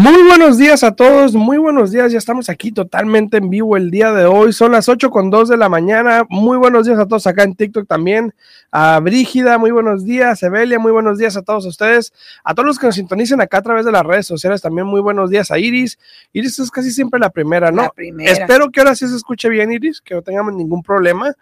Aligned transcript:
Muy 0.00 0.22
buenos 0.22 0.58
días 0.58 0.84
a 0.84 0.94
todos, 0.94 1.34
muy 1.34 1.58
buenos 1.58 1.90
días, 1.90 2.12
ya 2.12 2.18
estamos 2.18 2.48
aquí 2.48 2.70
totalmente 2.70 3.38
en 3.38 3.50
vivo 3.50 3.76
el 3.76 3.90
día 3.90 4.12
de 4.12 4.26
hoy, 4.26 4.52
son 4.52 4.70
las 4.70 4.88
8 4.88 5.10
con 5.10 5.28
2 5.28 5.48
de 5.48 5.56
la 5.56 5.68
mañana, 5.68 6.24
muy 6.28 6.56
buenos 6.56 6.86
días 6.86 7.00
a 7.00 7.08
todos 7.08 7.26
acá 7.26 7.42
en 7.42 7.56
TikTok 7.56 7.88
también, 7.88 8.32
a 8.70 9.00
Brígida, 9.00 9.58
muy 9.58 9.72
buenos 9.72 10.04
días, 10.04 10.40
Evelia, 10.44 10.78
muy 10.78 10.92
buenos 10.92 11.18
días 11.18 11.36
a 11.36 11.42
todos 11.42 11.66
ustedes, 11.66 12.12
a 12.44 12.54
todos 12.54 12.66
los 12.66 12.78
que 12.78 12.86
nos 12.86 12.94
sintonicen 12.94 13.40
acá 13.40 13.58
a 13.58 13.62
través 13.62 13.84
de 13.84 13.90
las 13.90 14.04
redes 14.04 14.26
sociales 14.26 14.62
también 14.62 14.86
muy 14.86 15.00
buenos 15.00 15.30
días 15.30 15.50
a 15.50 15.58
Iris, 15.58 15.98
Iris 16.32 16.60
es 16.60 16.70
casi 16.70 16.92
siempre 16.92 17.18
la 17.18 17.30
primera, 17.30 17.72
¿no? 17.72 17.82
La 17.82 17.90
primera. 17.90 18.30
Espero 18.30 18.70
que 18.70 18.78
ahora 18.78 18.94
sí 18.94 19.08
se 19.08 19.16
escuche 19.16 19.48
bien 19.48 19.72
Iris, 19.72 20.00
que 20.00 20.14
no 20.14 20.22
tengamos 20.22 20.54
ningún 20.54 20.82
problema, 20.82 21.34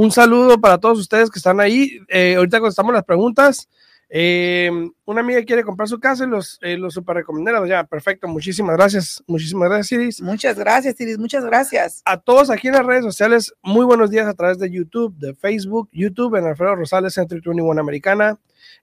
un 0.00 0.10
saludo 0.10 0.58
para 0.58 0.78
todos 0.78 0.98
ustedes 0.98 1.30
que 1.30 1.38
están 1.38 1.60
ahí, 1.60 1.98
eh, 2.08 2.36
ahorita 2.36 2.58
contestamos 2.58 2.94
las 2.94 3.04
preguntas. 3.04 3.68
Eh, 4.08 4.70
una 5.04 5.20
amiga 5.20 5.44
quiere 5.44 5.62
comprar 5.62 5.88
su 5.90 6.00
casa 6.00 6.24
y 6.24 6.26
los, 6.26 6.58
eh, 6.62 6.78
los 6.78 6.94
super. 6.94 7.22
Ya, 7.68 7.84
perfecto. 7.84 8.26
Muchísimas 8.26 8.78
gracias. 8.78 9.22
Muchísimas 9.26 9.68
gracias, 9.68 9.92
Iris. 9.92 10.22
Muchas 10.22 10.58
gracias, 10.58 10.98
Iris. 10.98 11.18
Muchas 11.18 11.44
gracias. 11.44 12.00
A 12.06 12.16
todos 12.16 12.48
aquí 12.48 12.68
en 12.68 12.74
las 12.76 12.86
redes 12.86 13.04
sociales, 13.04 13.52
muy 13.62 13.84
buenos 13.84 14.08
días 14.08 14.26
a 14.26 14.32
través 14.32 14.58
de 14.58 14.70
YouTube, 14.70 15.14
de 15.18 15.34
Facebook, 15.34 15.90
YouTube 15.92 16.34
en 16.34 16.46
Alfredo 16.46 16.76
Rosales, 16.76 17.12
Centro 17.12 17.38
21 17.44 17.78
Americana, 17.78 18.38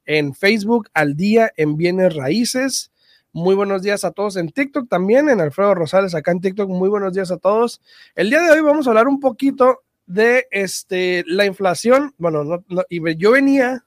en 0.06 0.36
Facebook, 0.36 0.88
al 0.94 1.16
día 1.16 1.52
en 1.58 1.78
Bienes 1.78 2.16
Raíces. 2.16 2.92
Muy 3.34 3.56
buenos 3.56 3.82
días 3.82 4.06
a 4.06 4.12
todos 4.12 4.38
en 4.38 4.50
TikTok 4.50 4.88
también, 4.88 5.30
en 5.30 5.42
Alfredo 5.42 5.74
Rosales, 5.74 6.14
acá 6.14 6.32
en 6.32 6.42
TikTok. 6.42 6.70
Muy 6.70 6.90
buenos 6.90 7.14
días 7.14 7.32
a 7.32 7.38
todos. 7.38 7.82
El 8.16 8.30
día 8.30 8.44
de 8.44 8.52
hoy 8.52 8.62
vamos 8.62 8.86
a 8.86 8.92
hablar 8.92 9.08
un 9.08 9.20
poquito 9.20 9.82
de 10.08 10.48
este, 10.50 11.24
la 11.28 11.46
inflación. 11.46 12.16
Bueno, 12.18 12.44
no, 12.44 12.66
no, 12.68 12.84
yo 12.90 13.32
venía 13.32 13.86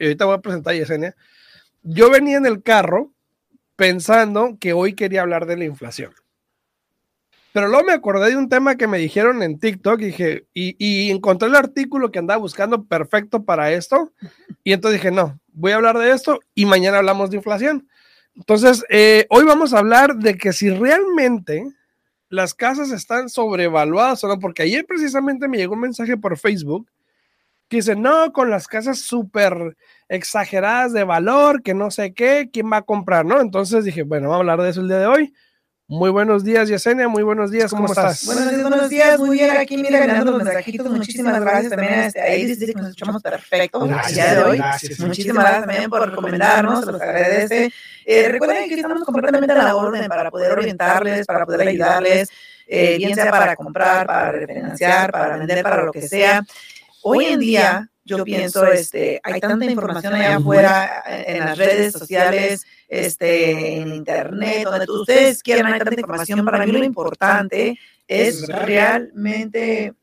y 0.00 0.04
ahorita 0.04 0.24
voy 0.24 0.34
a 0.34 0.40
presentar 0.40 0.72
a 0.72 0.76
Yesenia, 0.76 1.14
yo 1.82 2.10
venía 2.10 2.38
en 2.38 2.46
el 2.46 2.62
carro 2.62 3.12
pensando 3.76 4.56
que 4.58 4.72
hoy 4.72 4.94
quería 4.94 5.20
hablar 5.20 5.46
de 5.46 5.58
la 5.58 5.64
inflación. 5.64 6.12
Pero 7.52 7.68
luego 7.68 7.84
me 7.84 7.92
acordé 7.92 8.30
de 8.30 8.36
un 8.36 8.48
tema 8.48 8.76
que 8.76 8.86
me 8.86 8.98
dijeron 8.98 9.42
en 9.42 9.58
TikTok 9.58 10.00
y, 10.00 10.04
dije, 10.06 10.46
y, 10.54 10.76
y, 10.78 11.10
encontré 11.10 11.48
el 11.48 11.56
artículo 11.56 12.10
que 12.10 12.20
andaba 12.20 12.38
buscando 12.38 12.84
perfecto 12.84 13.44
para 13.44 13.72
esto. 13.72 14.12
Y 14.62 14.72
entonces 14.72 15.00
dije, 15.00 15.10
no, 15.10 15.38
voy 15.48 15.72
a 15.72 15.76
hablar 15.76 15.98
de 15.98 16.12
esto 16.12 16.40
y 16.54 16.64
mañana 16.64 16.98
hablamos 16.98 17.30
de 17.30 17.36
inflación. 17.36 17.88
Entonces, 18.36 18.84
eh, 18.88 19.26
hoy 19.30 19.44
vamos 19.44 19.74
a 19.74 19.78
hablar 19.78 20.16
de 20.16 20.38
que 20.38 20.52
si 20.52 20.70
realmente 20.70 21.66
las 22.30 22.54
casas 22.54 22.92
están 22.92 23.28
sobrevaluadas 23.28 24.24
o 24.24 24.28
no, 24.28 24.38
porque 24.38 24.62
ayer 24.62 24.86
precisamente 24.86 25.48
me 25.48 25.58
llegó 25.58 25.74
un 25.74 25.80
mensaje 25.80 26.16
por 26.16 26.38
Facebook 26.38 26.88
que 27.68 27.76
dice, 27.76 27.94
no, 27.94 28.32
con 28.32 28.50
las 28.50 28.66
casas 28.66 29.00
súper 29.00 29.76
exageradas 30.08 30.92
de 30.92 31.04
valor, 31.04 31.62
que 31.62 31.74
no 31.74 31.90
sé 31.90 32.14
qué, 32.14 32.48
¿quién 32.52 32.70
va 32.72 32.78
a 32.78 32.82
comprar? 32.82 33.24
¿No? 33.24 33.40
Entonces 33.40 33.84
dije, 33.84 34.02
bueno, 34.02 34.28
vamos 34.28 34.38
a 34.38 34.40
hablar 34.40 34.62
de 34.62 34.70
eso 34.70 34.80
el 34.80 34.88
día 34.88 34.98
de 34.98 35.06
hoy. 35.06 35.34
Muy 35.90 36.10
buenos 36.10 36.44
días, 36.44 36.68
Yesenia, 36.68 37.08
muy 37.08 37.24
buenos 37.24 37.50
días, 37.50 37.68
¿cómo, 37.68 37.88
¿Cómo 37.88 37.92
estás? 37.92 38.24
Buenos 38.24 38.48
días, 38.48 38.62
buenos 38.62 38.88
días, 38.88 39.18
muy 39.18 39.30
bien, 39.30 39.50
aquí 39.56 39.76
mira, 39.76 39.98
ganando 39.98 40.30
los 40.30 40.44
mensajitos, 40.44 40.88
muchísimas 40.88 41.40
gracias 41.40 41.70
también 41.70 41.94
a, 41.94 42.06
este, 42.06 42.20
a 42.20 42.36
Iris, 42.36 42.60
dice 42.60 42.74
que 42.74 42.78
nos 42.78 42.90
escuchamos 42.90 43.20
perfecto 43.20 43.80
gracias, 43.80 44.36
de 44.36 44.42
hoy, 44.44 44.58
gracias, 44.58 45.00
muchísimas 45.00 45.42
gracias 45.42 45.66
también 45.66 45.90
por 45.90 46.08
recomendarnos, 46.08 46.84
se 46.84 46.92
los 46.92 47.02
agradece. 47.02 47.72
Eh, 48.04 48.28
recuerden 48.28 48.68
que 48.68 48.76
estamos 48.76 49.02
completamente 49.02 49.52
a 49.52 49.64
la 49.64 49.74
orden 49.74 50.06
para 50.06 50.30
poder 50.30 50.52
orientarles, 50.52 51.26
para 51.26 51.44
poder 51.44 51.66
ayudarles, 51.66 52.30
eh, 52.68 52.96
bien 52.96 53.16
sea 53.16 53.28
para 53.28 53.56
comprar, 53.56 54.06
para 54.06 54.30
refinanciar, 54.30 55.10
para 55.10 55.38
vender, 55.38 55.60
para 55.64 55.82
lo 55.82 55.90
que 55.90 56.02
sea. 56.02 56.44
Hoy 57.02 57.24
en 57.24 57.40
día, 57.40 57.90
yo 58.04 58.22
pienso, 58.22 58.64
este, 58.68 59.20
hay 59.24 59.40
tanta 59.40 59.64
información 59.64 60.14
allá 60.14 60.36
afuera 60.36 61.02
en 61.04 61.40
las 61.40 61.58
redes 61.58 61.92
sociales, 61.94 62.64
este, 62.90 63.76
en 63.76 63.94
internet, 63.94 64.64
donde 64.64 64.84
ustedes 64.90 65.42
quieran, 65.44 65.72
hay 65.72 65.78
tanta 65.78 66.00
información. 66.00 66.44
Para 66.44 66.66
mí 66.66 66.72
lo 66.72 66.84
importante 66.84 67.78
es 68.08 68.48
realmente, 68.48 69.94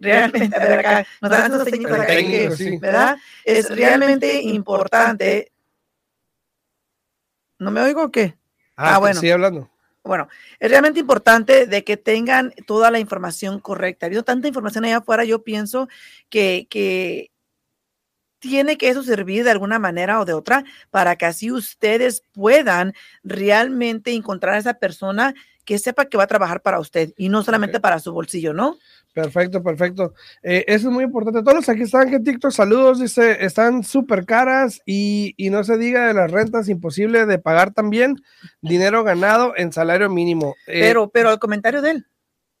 realmente, 0.00 0.56
a 0.56 0.58
ver 0.58 0.78
acá, 0.80 1.06
nos 1.22 1.30
dan 1.30 1.52
estos 1.52 1.64
técnicos 1.64 1.98
acá, 1.98 2.16
que, 2.16 2.78
¿verdad? 2.82 3.16
Es 3.44 3.70
realmente 3.70 4.42
importante. 4.42 5.52
¿No 7.60 7.70
me 7.70 7.80
oigo 7.80 8.02
o 8.02 8.10
qué? 8.10 8.36
Ah, 8.76 8.96
ah 8.96 8.98
bueno. 8.98 9.20
Sí, 9.20 9.30
hablando. 9.30 9.70
Bueno, 10.02 10.28
es 10.58 10.68
realmente 10.68 11.00
importante 11.00 11.66
de 11.66 11.84
que 11.84 11.96
tengan 11.96 12.52
toda 12.66 12.90
la 12.90 12.98
información 12.98 13.60
correcta. 13.60 14.06
Habiendo 14.06 14.24
tanta 14.24 14.48
información 14.48 14.84
allá 14.84 14.98
afuera, 14.98 15.24
yo 15.24 15.44
pienso 15.44 15.88
que, 16.28 16.66
que 16.68 17.30
tiene 18.38 18.76
que 18.78 18.88
eso 18.88 19.02
servir 19.02 19.44
de 19.44 19.50
alguna 19.50 19.78
manera 19.78 20.20
o 20.20 20.24
de 20.24 20.32
otra 20.32 20.64
para 20.90 21.16
que 21.16 21.26
así 21.26 21.50
ustedes 21.50 22.22
puedan 22.32 22.94
realmente 23.24 24.12
encontrar 24.12 24.54
a 24.54 24.58
esa 24.58 24.74
persona 24.74 25.34
que 25.64 25.78
sepa 25.78 26.06
que 26.06 26.16
va 26.16 26.24
a 26.24 26.28
trabajar 26.28 26.62
para 26.62 26.78
usted 26.78 27.12
y 27.16 27.28
no 27.28 27.42
solamente 27.42 27.78
okay. 27.78 27.82
para 27.82 27.98
su 27.98 28.12
bolsillo, 28.12 28.54
¿no? 28.54 28.78
Perfecto, 29.12 29.62
perfecto. 29.62 30.12
Eh, 30.42 30.64
eso 30.68 30.88
es 30.88 30.94
muy 30.94 31.04
importante. 31.04 31.40
Todos 31.40 31.54
los 31.54 31.68
aquí 31.70 31.82
están 31.82 32.12
en 32.12 32.22
TikTok, 32.22 32.52
saludos, 32.52 33.00
dice, 33.00 33.44
están 33.44 33.82
súper 33.82 34.26
caras 34.26 34.80
y, 34.84 35.32
y, 35.38 35.48
no 35.48 35.64
se 35.64 35.78
diga 35.78 36.06
de 36.06 36.12
las 36.12 36.30
rentas, 36.30 36.68
imposible 36.68 37.24
de 37.24 37.38
pagar 37.38 37.72
también, 37.72 38.16
dinero 38.60 39.04
ganado 39.04 39.54
en 39.56 39.72
salario 39.72 40.10
mínimo. 40.10 40.54
Eh, 40.66 40.80
pero, 40.82 41.08
pero 41.08 41.32
el 41.32 41.38
comentario 41.38 41.80
de 41.80 41.92
él, 41.92 42.06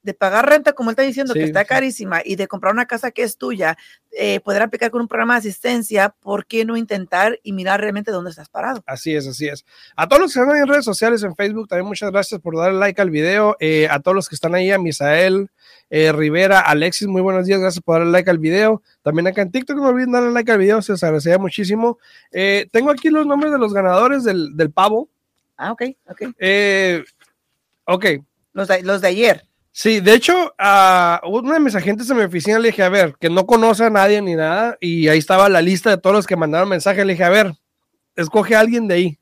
de 0.06 0.14
pagar 0.14 0.48
renta, 0.48 0.72
como 0.72 0.90
él 0.90 0.92
está 0.92 1.02
diciendo, 1.02 1.32
sí, 1.32 1.40
que 1.40 1.44
está 1.44 1.64
carísima, 1.64 2.22
y 2.24 2.36
de 2.36 2.46
comprar 2.46 2.72
una 2.72 2.86
casa 2.86 3.10
que 3.10 3.24
es 3.24 3.36
tuya, 3.36 3.76
eh, 4.12 4.38
poder 4.38 4.62
aplicar 4.62 4.92
con 4.92 5.00
un 5.00 5.08
programa 5.08 5.34
de 5.34 5.40
asistencia, 5.40 6.14
¿por 6.20 6.46
qué 6.46 6.64
no 6.64 6.76
intentar 6.76 7.40
y 7.42 7.52
mirar 7.52 7.80
realmente 7.80 8.12
dónde 8.12 8.30
estás 8.30 8.48
parado? 8.48 8.84
Así 8.86 9.16
es, 9.16 9.26
así 9.26 9.48
es. 9.48 9.66
A 9.96 10.06
todos 10.06 10.22
los 10.22 10.32
que 10.32 10.38
están 10.38 10.56
en 10.56 10.68
redes 10.68 10.84
sociales, 10.84 11.24
en 11.24 11.34
Facebook, 11.34 11.66
también 11.66 11.88
muchas 11.88 12.12
gracias 12.12 12.40
por 12.40 12.56
darle 12.56 12.78
like 12.78 13.02
al 13.02 13.10
video. 13.10 13.56
Eh, 13.58 13.88
a 13.90 13.98
todos 13.98 14.14
los 14.14 14.28
que 14.28 14.36
están 14.36 14.54
ahí, 14.54 14.70
a 14.70 14.78
Misael, 14.78 15.50
eh, 15.90 16.12
Rivera, 16.12 16.60
Alexis, 16.60 17.08
muy 17.08 17.20
buenos 17.20 17.44
días, 17.44 17.58
gracias 17.58 17.82
por 17.82 17.98
darle 17.98 18.12
like 18.12 18.30
al 18.30 18.38
video. 18.38 18.80
También 19.02 19.26
acá 19.26 19.42
en 19.42 19.50
TikTok, 19.50 19.76
no 19.76 19.88
olviden 19.88 20.12
darle 20.12 20.30
like 20.30 20.52
al 20.52 20.58
video, 20.58 20.80
se 20.82 20.92
les 20.92 21.02
agradecería 21.02 21.38
muchísimo. 21.38 21.98
Eh, 22.30 22.68
tengo 22.70 22.92
aquí 22.92 23.10
los 23.10 23.26
nombres 23.26 23.50
de 23.50 23.58
los 23.58 23.74
ganadores 23.74 24.22
del, 24.22 24.56
del 24.56 24.70
pavo. 24.70 25.08
Ah, 25.56 25.72
ok, 25.72 25.82
ok. 26.08 26.22
ok. 27.86 28.06
Los 28.52 28.68
de, 28.68 28.82
los 28.84 29.00
de 29.00 29.08
ayer. 29.08 29.46
Sí, 29.78 30.00
de 30.00 30.14
hecho, 30.14 30.54
a 30.56 31.20
uno 31.26 31.52
de 31.52 31.60
mis 31.60 31.74
agentes 31.74 32.08
en 32.08 32.16
mi 32.16 32.22
oficina 32.22 32.58
le 32.58 32.68
dije, 32.68 32.82
a 32.82 32.88
ver, 32.88 33.14
que 33.20 33.28
no 33.28 33.44
conoce 33.44 33.84
a 33.84 33.90
nadie 33.90 34.22
ni 34.22 34.34
nada, 34.34 34.78
y 34.80 35.08
ahí 35.08 35.18
estaba 35.18 35.50
la 35.50 35.60
lista 35.60 35.90
de 35.90 35.98
todos 35.98 36.16
los 36.16 36.26
que 36.26 36.34
mandaron 36.34 36.66
mensaje, 36.66 37.04
le 37.04 37.12
dije, 37.12 37.24
a 37.24 37.28
ver, 37.28 37.52
escoge 38.14 38.56
a 38.56 38.60
alguien 38.60 38.88
de 38.88 38.94
ahí. 38.94 39.18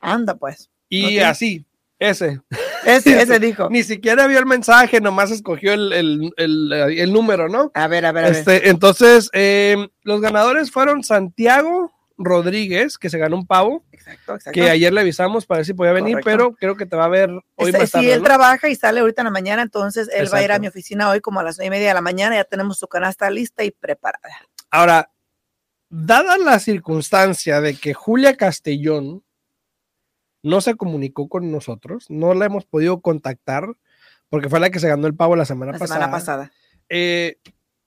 Anda, 0.00 0.36
pues. 0.36 0.70
Y 0.88 1.04
okay. 1.04 1.18
así, 1.18 1.66
ese. 1.98 2.40
Ese, 2.86 3.20
ese 3.22 3.38
dijo. 3.38 3.68
Ni 3.68 3.82
siquiera 3.82 4.26
vio 4.26 4.38
el 4.38 4.46
mensaje, 4.46 5.02
nomás 5.02 5.32
escogió 5.32 5.74
el, 5.74 5.92
el, 5.92 6.32
el, 6.38 6.72
el 6.72 7.12
número, 7.12 7.50
¿no? 7.50 7.70
A 7.74 7.86
ver, 7.86 8.06
a 8.06 8.12
ver, 8.12 8.24
a 8.24 8.28
este, 8.28 8.52
ver. 8.52 8.68
Entonces, 8.68 9.28
eh, 9.34 9.86
los 10.00 10.22
ganadores 10.22 10.70
fueron 10.70 11.04
Santiago 11.04 11.92
Rodríguez, 12.22 12.98
que 12.98 13.08
se 13.08 13.18
ganó 13.18 13.36
un 13.36 13.46
pavo. 13.46 13.82
Exacto, 13.92 14.34
exacto. 14.34 14.52
Que 14.52 14.68
ayer 14.68 14.92
le 14.92 15.00
avisamos 15.00 15.46
para 15.46 15.58
ver 15.58 15.66
si 15.66 15.74
podía 15.74 15.92
venir, 15.92 16.20
Correcto. 16.20 16.30
pero 16.30 16.54
creo 16.54 16.76
que 16.76 16.86
te 16.86 16.94
va 16.94 17.06
a 17.06 17.08
ver 17.08 17.30
hoy 17.30 17.70
este, 17.70 17.78
más 17.78 17.90
tarde. 17.90 18.06
Si 18.06 18.12
él 18.12 18.18
¿no? 18.20 18.24
trabaja 18.24 18.68
y 18.68 18.74
sale 18.74 19.00
ahorita 19.00 19.22
en 19.22 19.26
la 19.26 19.30
mañana, 19.30 19.62
entonces 19.62 20.08
él 20.08 20.24
exacto. 20.24 20.32
va 20.32 20.38
a 20.38 20.44
ir 20.44 20.52
a 20.52 20.58
mi 20.58 20.68
oficina 20.68 21.08
hoy 21.08 21.20
como 21.20 21.40
a 21.40 21.42
las 21.42 21.56
nueve 21.58 21.68
y 21.68 21.70
media 21.70 21.88
de 21.88 21.94
la 21.94 22.02
mañana. 22.02 22.36
Ya 22.36 22.44
tenemos 22.44 22.78
su 22.78 22.86
canasta 22.86 23.30
lista 23.30 23.64
y 23.64 23.70
preparada. 23.70 24.28
Ahora, 24.70 25.10
dada 25.88 26.38
la 26.38 26.58
circunstancia 26.58 27.60
de 27.60 27.74
que 27.74 27.94
Julia 27.94 28.36
Castellón 28.36 29.24
no 30.42 30.60
se 30.60 30.74
comunicó 30.74 31.28
con 31.28 31.50
nosotros, 31.50 32.06
no 32.08 32.34
la 32.34 32.46
hemos 32.46 32.64
podido 32.64 33.00
contactar, 33.00 33.66
porque 34.28 34.48
fue 34.48 34.60
la 34.60 34.70
que 34.70 34.78
se 34.78 34.88
ganó 34.88 35.06
el 35.06 35.14
pavo 35.14 35.36
la 35.36 35.44
semana 35.44 35.72
la 35.72 35.78
pasada. 35.78 36.00
Semana 36.00 36.12
pasada. 36.12 36.52
Eh, 36.88 37.38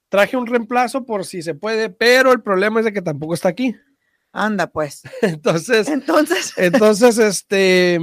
traje 0.09 0.37
un 0.37 0.45
reemplazo 0.45 1.05
por 1.05 1.25
si 1.25 1.41
se 1.41 1.55
puede, 1.55 1.89
pero 1.89 2.31
el 2.31 2.41
problema 2.41 2.79
es 2.79 2.85
de 2.85 2.93
que 2.93 3.01
tampoco 3.01 3.33
está 3.33 3.49
aquí. 3.49 3.75
Anda, 4.33 4.67
pues. 4.67 5.03
Entonces, 5.21 5.87
entonces, 5.87 6.53
entonces, 6.57 7.17
este, 7.19 7.99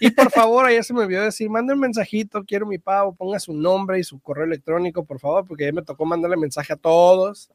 Y 0.00 0.10
por 0.10 0.30
favor, 0.32 0.66
ayer 0.66 0.84
se 0.84 0.92
me 0.92 1.00
olvidó 1.00 1.22
decir, 1.22 1.48
mande 1.48 1.72
un 1.74 1.80
mensajito, 1.80 2.44
quiero 2.44 2.66
mi 2.66 2.78
pavo, 2.78 3.14
ponga 3.14 3.38
su 3.38 3.54
nombre 3.54 3.98
y 3.98 4.04
su 4.04 4.20
correo 4.20 4.44
electrónico, 4.44 5.02
por 5.04 5.18
favor, 5.20 5.46
porque 5.46 5.64
ya 5.66 5.72
me 5.72 5.82
tocó 5.82 6.04
mandarle 6.04 6.36
mensaje 6.36 6.74
a 6.74 6.76
todos. 6.76 7.50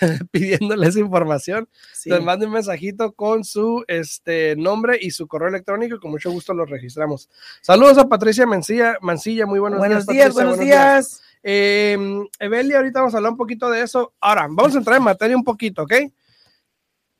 pidiéndoles 0.30 0.96
información. 0.96 1.68
Sí. 1.92 2.10
Les 2.10 2.22
mando 2.22 2.46
un 2.46 2.52
mensajito 2.52 3.12
con 3.12 3.44
su 3.44 3.84
este, 3.88 4.56
nombre 4.56 4.98
y 5.00 5.10
su 5.10 5.26
correo 5.26 5.48
electrónico 5.48 5.96
y 5.96 5.98
con 6.00 6.10
mucho 6.10 6.30
gusto 6.30 6.54
lo 6.54 6.64
registramos. 6.64 7.28
Saludos 7.60 7.98
a 7.98 8.08
Patricia 8.08 8.46
Mancilla, 8.46 8.96
Mancilla 9.00 9.46
muy 9.46 9.58
buenos, 9.58 9.78
buenos 9.78 10.06
días. 10.06 10.32
buenos, 10.34 10.58
días. 10.58 11.22
Em, 11.42 12.26
Evelia, 12.38 12.78
ahorita 12.78 13.00
vamos 13.00 13.14
a 13.14 13.18
hablar 13.18 13.32
un 13.32 13.38
poquito 13.38 13.70
de 13.70 13.82
eso. 13.82 14.14
Ahora, 14.20 14.46
vamos 14.50 14.74
a 14.74 14.78
entrar 14.78 14.96
en 14.96 15.04
materia 15.04 15.36
un 15.36 15.44
poquito, 15.44 15.82
¿ok? 15.82 15.94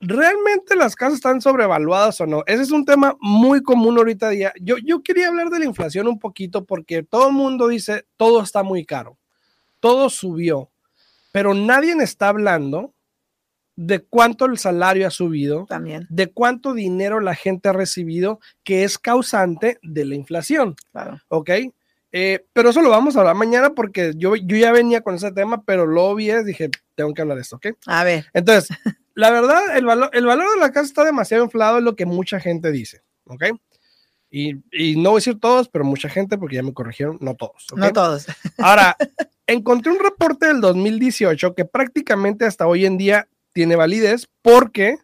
¿Realmente 0.00 0.76
las 0.76 0.94
casas 0.94 1.14
están 1.14 1.40
sobrevaluadas 1.40 2.20
o 2.20 2.26
no? 2.26 2.42
Ese 2.46 2.62
es 2.62 2.70
un 2.70 2.84
tema 2.84 3.16
muy 3.20 3.62
común 3.62 3.96
ahorita 3.96 4.28
día. 4.28 4.52
Yo, 4.60 4.76
yo 4.78 5.02
quería 5.02 5.28
hablar 5.28 5.48
de 5.48 5.58
la 5.58 5.64
inflación 5.64 6.06
un 6.06 6.18
poquito 6.18 6.64
porque 6.64 7.02
todo 7.02 7.28
el 7.28 7.34
mundo 7.34 7.68
dice 7.68 8.06
todo 8.16 8.42
está 8.42 8.62
muy 8.62 8.84
caro, 8.84 9.16
todo 9.80 10.10
subió 10.10 10.70
pero 11.36 11.52
nadie 11.52 11.92
está 12.02 12.30
hablando 12.30 12.94
de 13.76 14.00
cuánto 14.00 14.46
el 14.46 14.56
salario 14.56 15.06
ha 15.06 15.10
subido, 15.10 15.66
También. 15.68 16.06
de 16.08 16.28
cuánto 16.28 16.72
dinero 16.72 17.20
la 17.20 17.34
gente 17.34 17.68
ha 17.68 17.74
recibido, 17.74 18.40
que 18.64 18.84
es 18.84 18.98
causante 18.98 19.78
de 19.82 20.06
la 20.06 20.14
inflación. 20.14 20.76
Claro. 20.92 21.20
¿Ok? 21.28 21.50
Eh, 22.12 22.46
pero 22.54 22.70
eso 22.70 22.80
lo 22.80 22.88
vamos 22.88 23.16
a 23.16 23.18
hablar 23.18 23.34
mañana 23.34 23.74
porque 23.74 24.12
yo, 24.16 24.34
yo 24.34 24.56
ya 24.56 24.72
venía 24.72 25.02
con 25.02 25.16
ese 25.16 25.30
tema, 25.30 25.62
pero 25.62 25.84
lo 25.84 26.14
vi 26.14 26.32
dije, 26.42 26.70
tengo 26.94 27.12
que 27.12 27.20
hablar 27.20 27.36
de 27.36 27.42
esto, 27.42 27.56
¿ok? 27.56 27.66
A 27.84 28.02
ver. 28.02 28.24
Entonces, 28.32 28.74
la 29.14 29.30
verdad, 29.30 29.76
el 29.76 29.84
valor, 29.84 30.08
el 30.14 30.24
valor 30.24 30.54
de 30.54 30.60
la 30.60 30.72
casa 30.72 30.86
está 30.86 31.04
demasiado 31.04 31.44
inflado, 31.44 31.76
es 31.76 31.84
lo 31.84 31.96
que 31.96 32.06
mucha 32.06 32.40
gente 32.40 32.72
dice, 32.72 33.02
¿ok? 33.26 33.44
Y, 34.30 34.54
no 34.96 35.10
voy 35.10 35.18
a 35.18 35.20
decir 35.20 35.40
todos, 35.40 35.68
pero 35.68 35.84
mucha 35.84 36.08
gente, 36.08 36.36
porque 36.36 36.56
ya 36.56 36.62
me 36.62 36.74
corrigieron, 36.74 37.18
no 37.20 37.34
todos. 37.34 37.66
No 37.74 37.92
todos. 37.92 38.26
Ahora, 38.58 38.96
encontré 39.46 39.92
un 39.92 39.98
reporte 39.98 40.46
del 40.46 40.60
2018 40.60 41.54
que 41.54 41.64
prácticamente 41.64 42.44
hasta 42.44 42.66
hoy 42.66 42.86
en 42.86 42.98
día 42.98 43.28
tiene 43.52 43.76
validez 43.76 44.28
porque 44.42 44.98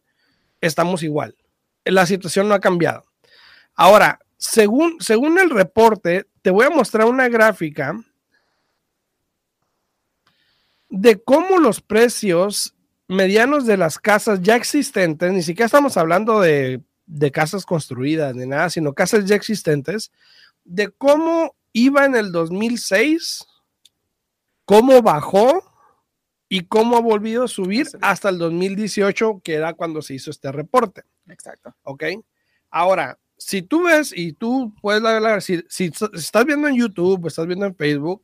estamos 0.61 1.03
igual. 1.03 1.37
La 1.85 2.07
situación 2.07 2.49
no 2.49 2.55
ha 2.55 2.61
cambiado. 2.61 3.05
Ahora, 3.75 4.21
según, 4.37 4.97
según 5.01 5.39
el 5.39 5.51
reporte, 5.51 6.27
te 6.43 6.51
voy 6.51 6.67
a 6.67 6.71
mostrar 6.71 7.07
una 7.07 7.29
gráfica 7.29 7.97
de 10.89 11.23
cómo 11.23 11.59
los 11.59 11.81
precios 11.81 12.75
medianos 13.09 13.67
de 13.67 13.77
las 13.77 13.99
casas 13.99 14.41
ya 14.43 14.57
existentes, 14.57 15.33
ni 15.33 15.43
siquiera 15.43 15.67
estamos 15.67 15.97
hablando 15.97 16.41
de 16.41 16.83
de 17.06 17.31
casas 17.31 17.64
construidas 17.66 18.34
ni 18.34 18.46
nada, 18.46 18.70
sino 18.70 18.94
casas 18.94 19.25
ya 19.25 19.34
existentes, 19.34 20.10
de 20.64 20.90
cómo 20.90 21.54
iba 21.72 22.04
en 22.04 22.14
el 22.14 22.32
2006, 22.32 23.46
cómo 24.64 25.02
bajó 25.02 25.64
y 26.49 26.66
cómo 26.66 26.96
ha 26.96 27.00
volvido 27.00 27.44
a 27.44 27.49
subir 27.49 27.88
hasta 28.00 28.28
el 28.28 28.38
2018, 28.38 29.40
que 29.43 29.54
era 29.54 29.75
cuando 29.75 30.02
se 30.02 30.14
hizo 30.14 30.31
este 30.31 30.52
reporte. 30.52 31.02
Exacto. 31.28 31.75
Ok. 31.82 32.04
Ahora, 32.70 33.19
si 33.37 33.62
tú 33.62 33.84
ves 33.84 34.12
y 34.14 34.34
tú 34.34 34.75
puedes 34.81 35.02
ver, 35.02 35.43
si, 35.43 35.64
si 35.69 35.90
estás 36.12 36.44
viendo 36.44 36.69
en 36.69 36.76
YouTube, 36.76 37.26
estás 37.26 37.46
viendo 37.46 37.66
en 37.66 37.75
Facebook, 37.75 38.22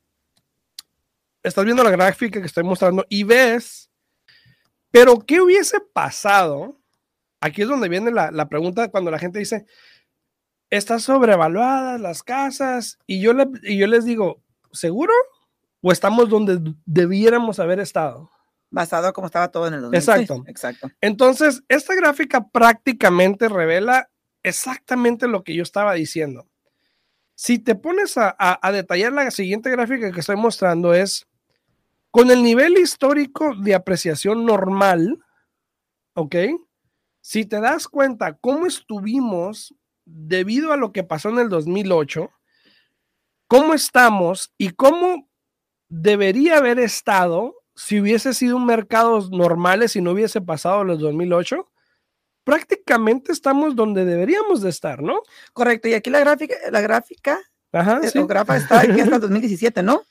estás 1.43 1.65
viendo 1.65 1.83
la 1.83 1.91
gráfica 1.91 2.41
que 2.41 2.47
estoy 2.47 2.65
mostrando 2.65 3.05
y 3.09 3.25
ves, 3.25 3.91
pero 4.91 5.19
¿qué 5.19 5.41
hubiese 5.41 5.81
pasado 5.81 6.78
aquí 7.41 7.63
es 7.63 7.69
donde 7.69 7.89
viene 7.89 8.11
la, 8.11 8.49
pregunta 8.49 8.89
cuando 8.89 9.11
la 9.11 9.19
gente 9.19 9.39
dice, 9.39 9.67
están 10.71 11.01
sobrevaluadas 11.01 12.01
las 12.01 12.23
casas, 12.23 12.99
y 13.07 13.21
yo, 13.21 13.33
le, 13.33 13.47
y 13.63 13.79
yo 13.79 13.87
les 13.87 14.05
digo, 14.05 14.43
¿seguro? 14.73 15.13
¿O 15.81 15.93
estamos 15.93 16.29
donde 16.29 16.61
debiéramos 16.85 17.59
haber 17.61 17.81
estado? 17.81 18.31
Basado 18.71 19.09
a 19.09 19.13
cómo 19.13 19.27
estaba 19.27 19.51
todo 19.51 19.67
en 19.69 19.75
el 19.75 19.81
2006. 19.83 20.09
Exacto. 20.09 20.45
Exacto. 20.47 20.91
Entonces, 21.01 21.63
esta 21.69 21.95
gráfica 21.95 22.49
prácticamente 22.49 23.49
revela 23.49 24.11
exactamente 24.43 25.27
lo 25.27 25.43
que 25.43 25.55
yo 25.55 25.63
estaba 25.63 25.95
diciendo. 25.95 26.47
Si 27.35 27.59
te 27.59 27.77
pones 27.77 28.19
a, 28.19 28.37
a 28.39 28.73
detallar 28.73 29.13
la 29.13 29.31
siguiente 29.31 29.71
gráfica 29.71 30.11
que 30.11 30.21
estoy 30.21 30.37
mostrando 30.37 30.93
es, 30.93 31.27
con 32.11 32.31
el 32.31 32.43
nivel 32.43 32.77
histórico 32.79 33.55
de 33.55 33.75
apreciación 33.75 34.45
normal, 34.45 35.25
¿ok? 36.15 36.35
Si 37.29 37.45
te 37.45 37.61
das 37.61 37.89
cuenta 37.89 38.39
cómo 38.39 38.65
estuvimos 38.65 39.75
debido 40.07 40.73
a 40.73 40.79
lo 40.79 40.93
que 40.93 41.05
pasó 41.05 41.29
en 41.29 41.39
el 41.39 41.51
2008, 41.51 42.31
cómo 43.47 43.75
estamos 43.75 44.55
y 44.57 44.71
cómo 44.71 45.29
debería 45.91 46.57
haber 46.57 46.79
estado 46.79 47.55
si 47.77 48.01
hubiese 48.01 48.33
sido 48.33 48.57
un 48.57 48.65
mercado 48.65 49.29
normal 49.31 49.85
y 49.95 50.01
no 50.01 50.13
hubiese 50.13 50.41
pasado 50.41 50.85
los 50.85 51.01
2008, 51.01 51.71
prácticamente 52.45 53.31
estamos 53.31 53.77
donde 53.77 54.07
deberíamos 54.07 54.63
de 54.63 54.71
estar, 54.71 55.03
¿no? 55.03 55.21
Correcto. 55.53 55.87
Y 55.87 55.93
aquí 55.93 56.09
la 56.09 56.21
gráfica, 56.21 56.57
la 56.71 56.81
gráfica, 56.81 57.39
Ajá, 57.73 58.01
sí. 58.05 58.19
está 58.57 58.81
aquí 58.81 59.01
hasta 59.03 59.19
2017, 59.19 59.83
¿no? 59.83 60.03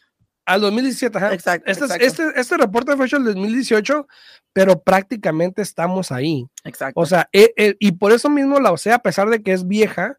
Al 0.47 0.61
2017, 0.61 1.17
ajá. 1.17 1.33
Exacto 1.33 1.69
este, 1.69 1.83
exacto. 1.83 2.05
Este, 2.05 2.39
este, 2.39 2.57
reporte 2.57 2.95
fue 2.95 3.05
hecho 3.05 3.17
en 3.17 3.23
el 3.23 3.33
2018, 3.33 4.07
pero 4.53 4.81
prácticamente 4.81 5.61
estamos 5.61 6.09
ahí. 6.09 6.47
Exacto. 6.63 7.01
O 7.01 7.05
sea, 7.05 7.27
e, 7.33 7.53
e, 7.57 7.75
y 7.79 7.91
por 7.91 8.13
eso 8.13 8.29
mismo 8.29 8.57
la 8.61 8.71
OCEA, 8.71 8.95
a 8.95 9.01
pesar 9.03 9.29
de 9.29 9.43
que 9.43 9.51
es 9.51 9.67
vieja, 9.67 10.17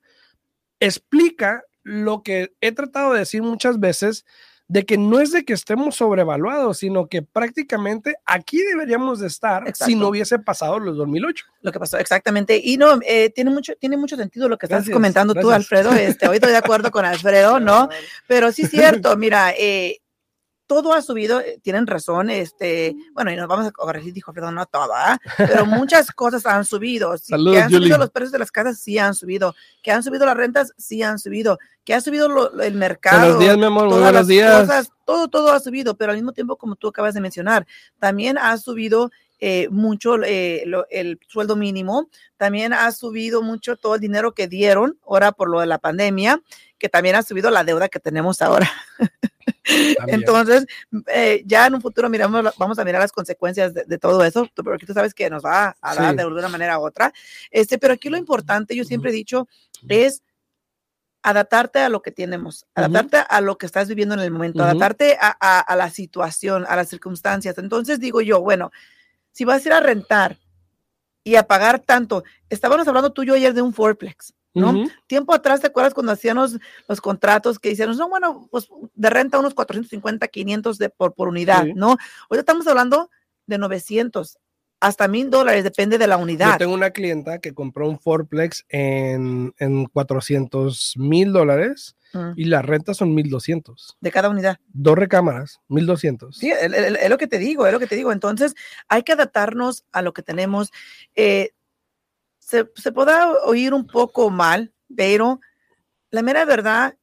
explica 0.81 1.65
lo 1.83 2.23
que 2.23 2.53
he 2.61 2.73
tratado 2.73 3.15
de 3.15 3.21
decir 3.21 3.43
muchas 3.43 3.81
veces, 3.81 4.27
de 4.69 4.85
que 4.85 4.99
no 4.99 5.19
es 5.19 5.33
de 5.33 5.47
que 5.47 5.55
estemos 5.55 5.97
sobrevaluados, 5.97 6.77
sino 6.77 7.09
que 7.09 7.23
prácticamente 7.23 8.17
aquí 8.27 8.59
deberíamos 8.59 9.21
de 9.21 9.29
estar 9.29 9.75
si 9.75 9.95
no 9.95 10.09
hubiese 10.09 10.39
pasado 10.39 10.79
los 10.79 10.99
2008. 10.99 11.47
Lo 11.63 11.73
que 11.73 11.79
pasó, 11.79 11.97
exactamente. 11.97 12.61
Y 12.63 12.77
no, 12.77 12.99
eh, 13.07 13.31
tiene, 13.31 13.51
mucho, 13.51 13.73
tiene 13.77 13.97
mucho 13.97 14.17
sentido 14.17 14.47
lo 14.47 14.59
que 14.59 14.67
estás 14.67 14.91
comentando 14.91 15.35
tú, 15.35 15.51
Alfredo. 15.51 15.95
Este, 15.95 16.29
hoy 16.29 16.37
estoy 16.37 16.51
de 16.53 16.59
acuerdo 16.59 16.91
con 16.91 17.05
Alfredo, 17.07 17.61
¿no? 17.61 17.89
Pero 18.27 18.53
sí 18.53 18.65
es 18.65 18.71
cierto, 18.71 19.17
mira, 19.17 19.55
eh, 19.59 20.03
todo 20.69 20.93
ha 20.93 21.03
subido, 21.03 21.41
eh, 21.41 21.59
tienen 21.63 21.87
razón, 21.87 22.29
este, 22.31 22.95
bueno, 23.15 23.33
y 23.33 23.37
nos 23.37 23.49
vamos 23.49 23.67
a 23.67 23.73
corregir, 23.73 24.13
dijo 24.13 24.33
perdón, 24.33 24.55
no 24.55 24.67
todo, 24.67 24.93
pero 25.37 25.67
muchas 25.67 26.13
cosas 26.13 26.45
han 26.47 26.65
subido. 26.65 27.17
Saludos, 27.17 27.57
que 27.57 27.63
han 27.63 27.71
subido 27.71 27.99
los 27.99 28.11
precios 28.11 28.33
de 28.33 28.39
las 28.39 28.53
casas, 28.53 28.79
sí 28.79 28.99
han 28.99 29.15
subido. 29.15 29.57
Que 29.83 29.91
han 29.91 30.03
subido 30.03 30.27
las 30.27 30.37
rentas, 30.37 30.75
sí 30.77 31.03
han 31.03 31.19
subido. 31.19 31.59
Que 31.85 31.95
ha 31.95 32.01
subido 32.01 32.53
el 32.61 32.75
mercado. 32.75 33.21
Buenos 33.21 33.41
días, 33.41 33.57
mi 33.57 33.65
amor, 33.65 33.89
buenos 33.89 34.27
días. 34.29 34.91
todo, 35.07 35.29
todo 35.29 35.53
ha 35.53 35.59
subido, 35.59 35.97
pero 35.97 36.13
al 36.13 36.19
mismo 36.19 36.33
tiempo, 36.33 36.57
como 36.57 36.77
tú 36.77 36.89
acabas 36.89 37.15
de 37.15 37.23
mencionar, 37.23 37.67
también 37.99 38.37
ha 38.37 38.57
subido 38.59 39.11
eh, 39.41 39.69
mucho 39.71 40.23
eh, 40.23 40.65
el 40.91 41.19
sueldo 41.29 41.57
mínimo, 41.57 42.11
también 42.37 42.75
ha 42.75 42.93
subido 42.93 43.41
mucho 43.41 43.77
todo 43.77 43.95
el 43.95 44.01
dinero 44.01 44.35
que 44.35 44.49
dieron 44.49 44.99
ahora 45.07 45.33
por 45.33 45.49
lo 45.49 45.61
de 45.61 45.67
la 45.67 45.79
pandemia, 45.79 46.43
que 46.77 46.91
también 46.91 47.15
ha 47.15 47.23
subido 47.23 47.51
la 47.51 47.65
deuda 47.65 47.89
que 47.89 48.01
tenemos 48.01 48.43
ahora. 48.43 48.71
Entonces, 50.07 50.67
eh, 51.07 51.43
ya 51.47 51.67
en 51.67 51.75
un 51.75 51.81
futuro 51.81 52.09
miramos, 52.09 52.55
vamos 52.59 52.79
a 52.79 52.85
mirar 52.85 53.01
las 53.01 53.13
consecuencias 53.13 53.75
de, 53.75 53.99
todo 53.99 54.25
eso, 54.25 54.49
porque 54.55 54.87
tú 54.87 54.93
sabes 54.93 55.15
que 55.15 55.31
nos 55.31 55.45
va 55.45 55.77
a 55.81 55.95
dar 55.95 56.17
de 56.17 56.23
alguna 56.23 56.49
manera 56.49 56.79
u 56.79 56.87
otra. 56.87 57.13
Este, 57.51 57.79
pero 57.79 57.95
aquí 57.95 58.09
lo 58.09 58.17
importante, 58.17 58.75
yo 58.75 58.85
siempre 58.85 59.11
he 59.11 59.15
dicho, 59.15 59.49
es 59.89 60.23
adaptarte 61.23 61.81
a 61.81 61.89
lo 61.89 62.01
que 62.01 62.13
tenemos, 62.13 62.67
adaptarte 62.75 63.19
a 63.29 63.41
lo 63.41 63.59
que 63.59 63.67
estás 63.67 63.89
viviendo 63.89 64.15
en 64.15 64.21
el 64.21 64.31
momento, 64.31 64.63
adaptarte 64.63 65.19
a, 65.21 65.31
a, 65.61 65.77
la 65.77 65.91
situación, 65.91 66.65
a 66.69 66.77
las 66.77 66.89
circunstancias. 66.89 67.59
Entonces 67.59 68.01
digo 68.01 68.21
yo, 68.21 68.41
bueno, 68.41 68.71
si 69.33 69.45
vas 69.45 69.65
a 69.65 69.69
ir 69.69 69.73
a 69.75 69.81
rentar 69.81 70.39
y 71.29 71.37
a 71.37 71.47
pagar 71.47 71.81
tanto. 71.81 72.25
Estábamos 72.49 72.89
hablando 72.89 73.13
tú 73.13 73.23
y 73.23 73.27
yo 73.27 73.35
ayer 73.35 73.53
de 73.53 73.61
un 73.61 73.75
fourplex. 73.75 74.33
¿No? 74.59 74.85
Tiempo 75.07 75.33
atrás, 75.35 75.61
¿te 75.61 75.69
acuerdas 75.69 75.95
cuando 75.95 76.13
hacíamos 76.13 76.59
los 76.89 77.01
contratos 77.01 77.59
que 77.59 77.71
decíamos, 77.71 77.97
no, 77.97 78.09
bueno, 78.09 78.49
pues 78.51 78.69
de 78.95 79.11
renta 79.11 79.39
unos 79.39 79.55
450, 79.55 80.29
500 80.29 80.79
de, 80.79 80.91
por, 80.91 81.15
por 81.15 81.29
unidad, 81.29 81.65
¿no? 81.75 81.97
Hoy 82.29 82.39
estamos 82.39 82.67
hablando 82.67 83.11
de 83.47 83.59
900 83.59 84.39
hasta 84.81 85.09
mil 85.09 85.31
dólares, 85.31 85.65
depende 85.65 85.99
de 85.99 86.07
la 86.07 86.17
unidad. 86.17 86.53
Yo 86.53 86.59
tengo 86.59 86.75
una 86.75 86.91
clienta 86.91 87.39
que 87.41 87.53
compró 87.53 87.89
un 87.89 87.99
fourplex 87.99 88.65
en, 88.69 89.55
en 89.59 89.87
400 89.87 90.95
mil 90.97 91.33
dólares 91.33 91.97
mm. 92.13 92.33
y 92.37 92.45
las 92.45 92.65
rentas 92.65 92.97
son 92.97 93.15
1200. 93.15 93.97
De 94.01 94.11
cada 94.13 94.29
unidad. 94.29 94.59
Dos 94.69 94.97
recámaras, 94.97 95.61
1200. 95.69 96.37
Sí, 96.37 96.51
es, 96.51 97.11
lo 97.11 97.19
que 97.19 97.27
te 97.27 97.39
digo, 97.39 97.67
es 97.67 97.73
lo 97.73 97.81
que 97.81 97.87
te 97.87 97.97
digo. 97.97 98.13
Entonces, 98.13 98.55
hay 98.89 99.03
que 99.03 99.13
adaptarnos 99.13 99.85
a 99.91 100.03
lo 100.03 100.13
que 100.13 100.23
tenemos. 100.23 100.71
Eh, 101.17 101.51
se, 102.49 102.67
se 102.77 102.93
podrá 102.93 103.31
oír 103.45 103.75
un 103.75 103.87
poco 103.87 104.31
mal, 104.31 104.73
pero 104.97 105.39
la 106.11 106.23
mera 106.23 106.47
verdad, 106.47 106.97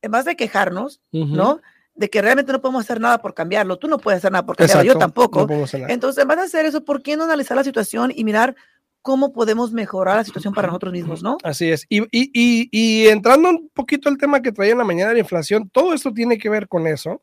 en 0.00 0.12
vez 0.12 0.24
de 0.24 0.36
quejarnos, 0.36 1.00
¿no? 1.10 1.60
de 1.96 2.08
que 2.08 2.22
realmente 2.22 2.52
no 2.52 2.60
podemos 2.60 2.84
hacer 2.84 3.00
nada 3.00 3.20
por 3.20 3.34
cambiarlo. 3.34 3.78
Tú 3.78 3.88
no 3.88 3.98
puedes 3.98 4.18
hacer 4.18 4.30
nada 4.30 4.46
por 4.46 4.54
cambiarlo, 4.54 4.84
yo 4.84 4.96
tampoco. 4.96 5.48
Entonces, 5.88 6.22
en 6.22 6.28
vez 6.28 6.36
de 6.38 6.44
hacer 6.44 6.66
eso, 6.66 6.84
¿por 6.84 7.02
qué 7.02 7.16
no 7.16 7.24
analizar 7.24 7.56
la 7.56 7.64
situación 7.64 8.12
y 8.14 8.22
mirar 8.22 8.54
cómo 9.02 9.32
podemos 9.32 9.72
mejorar 9.72 10.18
la 10.18 10.24
situación 10.24 10.54
para 10.54 10.68
nosotros 10.68 10.92
mismos, 10.92 11.20
¿no? 11.20 11.38
Así 11.42 11.68
es. 11.68 11.84
Y, 11.88 12.02
y, 12.16 12.30
y, 12.32 12.68
y 12.70 13.08
entrando 13.08 13.48
un 13.48 13.70
poquito 13.74 14.08
al 14.08 14.18
tema 14.18 14.40
que 14.40 14.52
traía 14.52 14.72
en 14.72 14.78
la 14.78 14.84
mañana 14.84 15.08
de 15.08 15.14
la 15.14 15.20
inflación, 15.20 15.68
todo 15.68 15.94
esto 15.94 16.12
tiene 16.12 16.38
que 16.38 16.48
ver 16.48 16.68
con 16.68 16.86
eso 16.86 17.20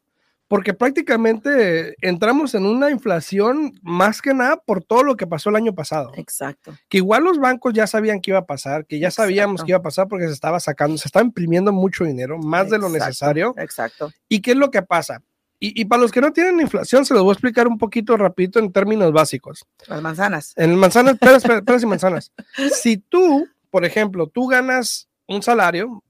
porque 0.48 0.74
prácticamente 0.74 1.96
entramos 2.02 2.56
en 2.56 2.66
una 2.66 2.90
inflación 2.90 3.78
más 3.82 4.22
que 4.22 4.34
nada 4.34 4.58
por 4.58 4.84
todo 4.84 5.04
lo 5.04 5.18
que 5.18 5.28
pasó 5.28 5.50
el 5.50 5.58
año 5.58 5.76
pasado. 5.76 6.12
Exacto. 6.16 6.74
Que 6.88 6.98
igual 6.98 7.24
los 7.24 7.38
bancos 7.38 7.74
ya 7.74 7.86
sabían 7.86 8.22
que 8.22 8.32
iba 8.32 8.40
a 8.40 8.46
pasar, 8.46 8.86
que 8.86 9.00
ya 9.00 9.12
sabíamos 9.12 9.64
que 9.64 9.72
iba 9.72 9.80
a 9.80 9.84
pasar 9.84 10.08
porque 10.08 10.28
se 10.28 10.34
estaba 10.34 10.60
sacando, 10.60 10.98
se 10.98 11.08
estaba 11.08 11.26
imprimiendo 11.26 11.74
mucho 11.74 12.06
dinero, 12.06 12.38
más 12.38 12.70
de 12.70 12.78
lo 12.78 12.90
necesario. 12.90 13.54
Exacto. 13.58 14.12
¿Y 14.30 14.42
qué 14.42 14.52
es 14.52 14.58
lo 14.58 14.72
que 14.72 14.82
pasa? 14.82 15.22
Y, 15.60 15.86
para 15.86 16.04
los 16.04 16.12
que 16.12 16.22
no 16.22 16.32
tienen 16.32 16.62
inflación, 16.62 17.04
se 17.04 17.16
los 17.16 17.24
voy 17.24 17.32
a 17.32 17.34
explicar 17.34 17.68
un 17.68 17.80
poquito 17.80 18.16
rapidito 18.16 18.60
en 18.60 18.72
términos 18.72 19.12
básicos. 19.12 19.66
Las 19.88 20.04
manzanas. 20.04 20.54
En 20.56 20.76
manzanas, 20.76 21.18
peras, 21.18 21.44
peras 21.44 21.82
y 21.82 21.88
manzanas. 21.88 22.32
Si 22.80 22.98
tú, 22.98 23.48
por 23.72 23.84
ejemplo, 23.84 24.28
tú 24.28 24.46
ganas 24.46 25.10
un 25.28 25.42
salario 25.42 26.04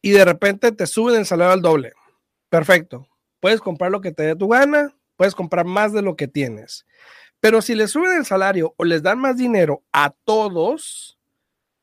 y 0.00 0.12
de 0.12 0.24
repente 0.24 0.72
te 0.72 0.86
suben 0.86 1.16
el 1.16 1.26
salario 1.26 1.52
al 1.52 1.60
doble. 1.60 1.92
Perfecto 2.48 3.06
Puedes 3.44 3.60
comprar 3.60 3.90
lo 3.90 4.00
que 4.00 4.10
te 4.10 4.22
dé 4.22 4.34
tu 4.34 4.48
gana, 4.48 4.96
puedes 5.16 5.34
comprar 5.34 5.66
más 5.66 5.92
de 5.92 6.00
lo 6.00 6.16
que 6.16 6.26
tienes. 6.26 6.86
Pero 7.40 7.60
si 7.60 7.74
les 7.74 7.90
suben 7.90 8.16
el 8.16 8.24
salario 8.24 8.72
o 8.78 8.86
les 8.86 9.02
dan 9.02 9.18
más 9.18 9.36
dinero 9.36 9.82
a 9.92 10.14
todos, 10.24 11.18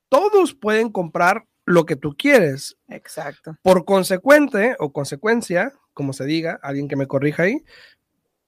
todos 0.09 0.55
pueden 0.55 0.89
comprar 0.89 1.45
lo 1.65 1.85
que 1.85 1.95
tú 1.95 2.15
quieres. 2.17 2.77
Exacto. 2.87 3.55
Por 3.61 3.85
consecuente 3.85 4.75
o 4.79 4.91
consecuencia, 4.91 5.71
como 5.93 6.13
se 6.13 6.25
diga, 6.25 6.59
alguien 6.63 6.87
que 6.87 6.95
me 6.95 7.05
corrija 7.05 7.43
ahí, 7.43 7.63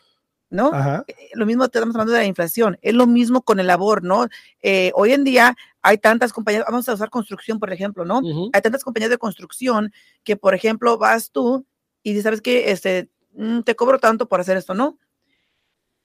¿no? 0.53 1.03
Eh, 1.07 1.31
lo 1.33 1.45
mismo 1.45 1.65
estamos 1.65 1.95
hablando 1.95 2.13
de 2.13 2.19
la 2.19 2.25
inflación, 2.25 2.77
es 2.81 2.93
lo 2.93 3.07
mismo 3.07 3.41
con 3.41 3.59
el 3.59 3.67
labor, 3.67 4.03
¿no? 4.03 4.27
Eh, 4.61 4.91
hoy 4.93 5.11
en 5.11 5.23
día 5.23 5.57
hay 5.83 5.97
tantas 5.97 6.31
compañías, 6.31 6.63
vamos 6.65 6.87
a 6.87 6.93
usar 6.93 7.09
construcción, 7.09 7.59
por 7.59 7.71
ejemplo, 7.71 8.05
¿no? 8.05 8.21
Hay 8.53 8.61
tantas 8.61 8.83
compañías 8.83 9.11
de 9.11 9.17
construcción 9.17 9.93
que, 10.23 10.37
por 10.37 10.55
ejemplo, 10.55 10.97
vas 10.97 11.29
tú 11.29 11.65
y 12.01 12.11
dices, 12.11 12.23
¿sabes 12.23 12.41
qué? 12.41 12.71
Este, 12.71 13.09
mm, 13.33 13.61
te 13.61 13.75
cobro 13.75 13.99
tanto 13.99 14.27
por 14.27 14.39
hacer 14.39 14.55
esto, 14.55 14.73
¿no? 14.73 14.97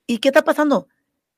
¿Y 0.06 0.18
qué 0.18 0.28
está 0.28 0.42
pasando? 0.42 0.88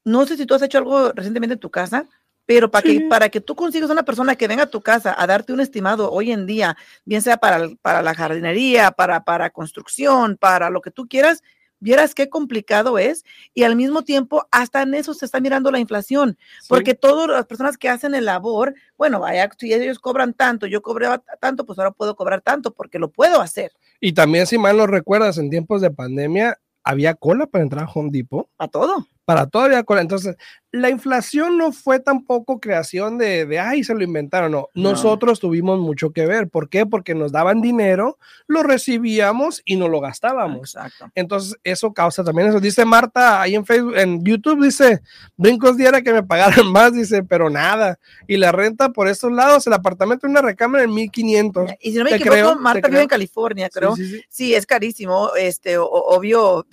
No 0.04 0.24
sé 0.24 0.38
si 0.38 0.46
tú 0.46 0.54
has 0.54 0.62
hecho 0.62 0.78
algo 0.78 1.12
recientemente 1.12 1.52
en 1.52 1.60
tu 1.60 1.70
casa, 1.70 2.08
pero 2.46 2.70
para, 2.70 2.82
que, 2.82 3.00
para 3.02 3.28
que 3.28 3.42
tú 3.42 3.54
consigas 3.54 3.90
una 3.90 4.04
persona 4.04 4.34
que 4.34 4.48
venga 4.48 4.64
a 4.64 4.70
tu 4.70 4.80
casa 4.80 5.14
a 5.16 5.26
darte 5.26 5.52
un 5.52 5.60
estimado 5.60 6.10
hoy 6.10 6.32
en 6.32 6.46
día, 6.46 6.76
bien 7.04 7.20
sea 7.20 7.36
para, 7.36 7.68
para 7.82 8.00
la 8.00 8.14
jardinería, 8.14 8.90
para, 8.90 9.22
para 9.22 9.50
construcción, 9.50 10.38
para 10.38 10.70
lo 10.70 10.80
que 10.80 10.90
tú 10.90 11.06
quieras, 11.06 11.42
Vieras 11.80 12.14
qué 12.14 12.28
complicado 12.28 12.98
es 12.98 13.24
y 13.54 13.64
al 13.64 13.74
mismo 13.74 14.02
tiempo 14.02 14.46
hasta 14.50 14.82
en 14.82 14.94
eso 14.94 15.14
se 15.14 15.24
está 15.24 15.40
mirando 15.40 15.70
la 15.70 15.78
inflación, 15.78 16.38
porque 16.68 16.94
todas 16.94 17.28
las 17.28 17.46
personas 17.46 17.76
que 17.76 17.88
hacen 17.88 18.14
el 18.14 18.26
labor, 18.26 18.74
bueno, 18.96 19.20
vaya, 19.20 19.48
si 19.58 19.72
ellos 19.72 19.98
cobran 19.98 20.34
tanto, 20.34 20.66
yo 20.66 20.82
cobraba 20.82 21.22
tanto, 21.40 21.64
pues 21.64 21.78
ahora 21.78 21.90
puedo 21.90 22.14
cobrar 22.14 22.42
tanto 22.42 22.72
porque 22.72 22.98
lo 22.98 23.10
puedo 23.10 23.40
hacer. 23.40 23.72
Y 24.00 24.12
también 24.12 24.46
si 24.46 24.58
mal 24.58 24.76
lo 24.76 24.86
recuerdas, 24.86 25.38
en 25.38 25.50
tiempos 25.50 25.80
de 25.80 25.90
pandemia 25.90 26.58
había 26.84 27.14
cola 27.14 27.46
para 27.46 27.64
entrar 27.64 27.84
a 27.84 27.90
Home 27.92 28.10
Depot. 28.12 28.48
A 28.58 28.68
todo 28.68 29.06
para 29.30 29.46
todavía 29.46 29.84
con 29.84 29.96
entonces 30.00 30.36
la 30.72 30.90
inflación 30.90 31.56
no 31.56 31.70
fue 31.70 32.00
tampoco 32.00 32.58
creación 32.58 33.16
de, 33.16 33.46
de 33.46 33.60
ay 33.60 33.84
se 33.84 33.94
lo 33.94 34.02
inventaron 34.02 34.50
no. 34.50 34.66
nosotros 34.74 35.38
tuvimos 35.38 35.78
mucho 35.78 36.10
que 36.10 36.26
ver. 36.26 36.48
¿por 36.48 36.68
qué? 36.68 36.84
porque 36.84 37.14
nos 37.14 37.30
daban 37.30 37.60
dinero 37.60 38.18
lo 38.48 38.64
recibíamos 38.64 39.62
y 39.64 39.76
no 39.76 39.86
lo 39.86 40.00
gastábamos. 40.00 40.74
Exacto. 40.74 41.12
entonces 41.14 41.56
eso 41.62 41.92
causa 41.92 42.24
también 42.24 42.48
eso. 42.48 42.58
Dice 42.58 42.84
Marta 42.84 43.40
ahí 43.40 43.54
en 43.54 43.64
Facebook 43.64 43.96
en 43.96 44.24
YouTube 44.24 44.64
dice 44.64 45.00
brincos 45.36 45.76
diera 45.76 46.02
que 46.02 46.12
me 46.12 46.24
pagaran 46.24 46.66
más 46.72 46.92
dice 46.92 47.22
pero 47.22 47.50
nada 47.50 48.00
y 48.26 48.36
la 48.36 48.50
renta 48.50 48.88
por 48.88 49.06
estos 49.06 49.30
lados 49.30 49.64
el 49.68 49.74
apartamento 49.74 50.26
en 50.26 50.32
una 50.32 50.42
recámara 50.42 50.82
en 50.82 50.92
1500 50.92 51.70
y 51.80 51.92
si 51.92 51.98
no 51.98 52.02
me 52.02 52.16
equivoco 52.16 52.58
Marta 52.58 52.88
vive 52.88 53.02
en 53.02 53.08
California 53.08 53.70
creo. 53.70 53.94
Sí, 53.94 54.24
sí, 54.28 54.54
es 54.56 54.66
carísimo 54.66 55.30
este 55.36 55.78
obvio 55.78 56.66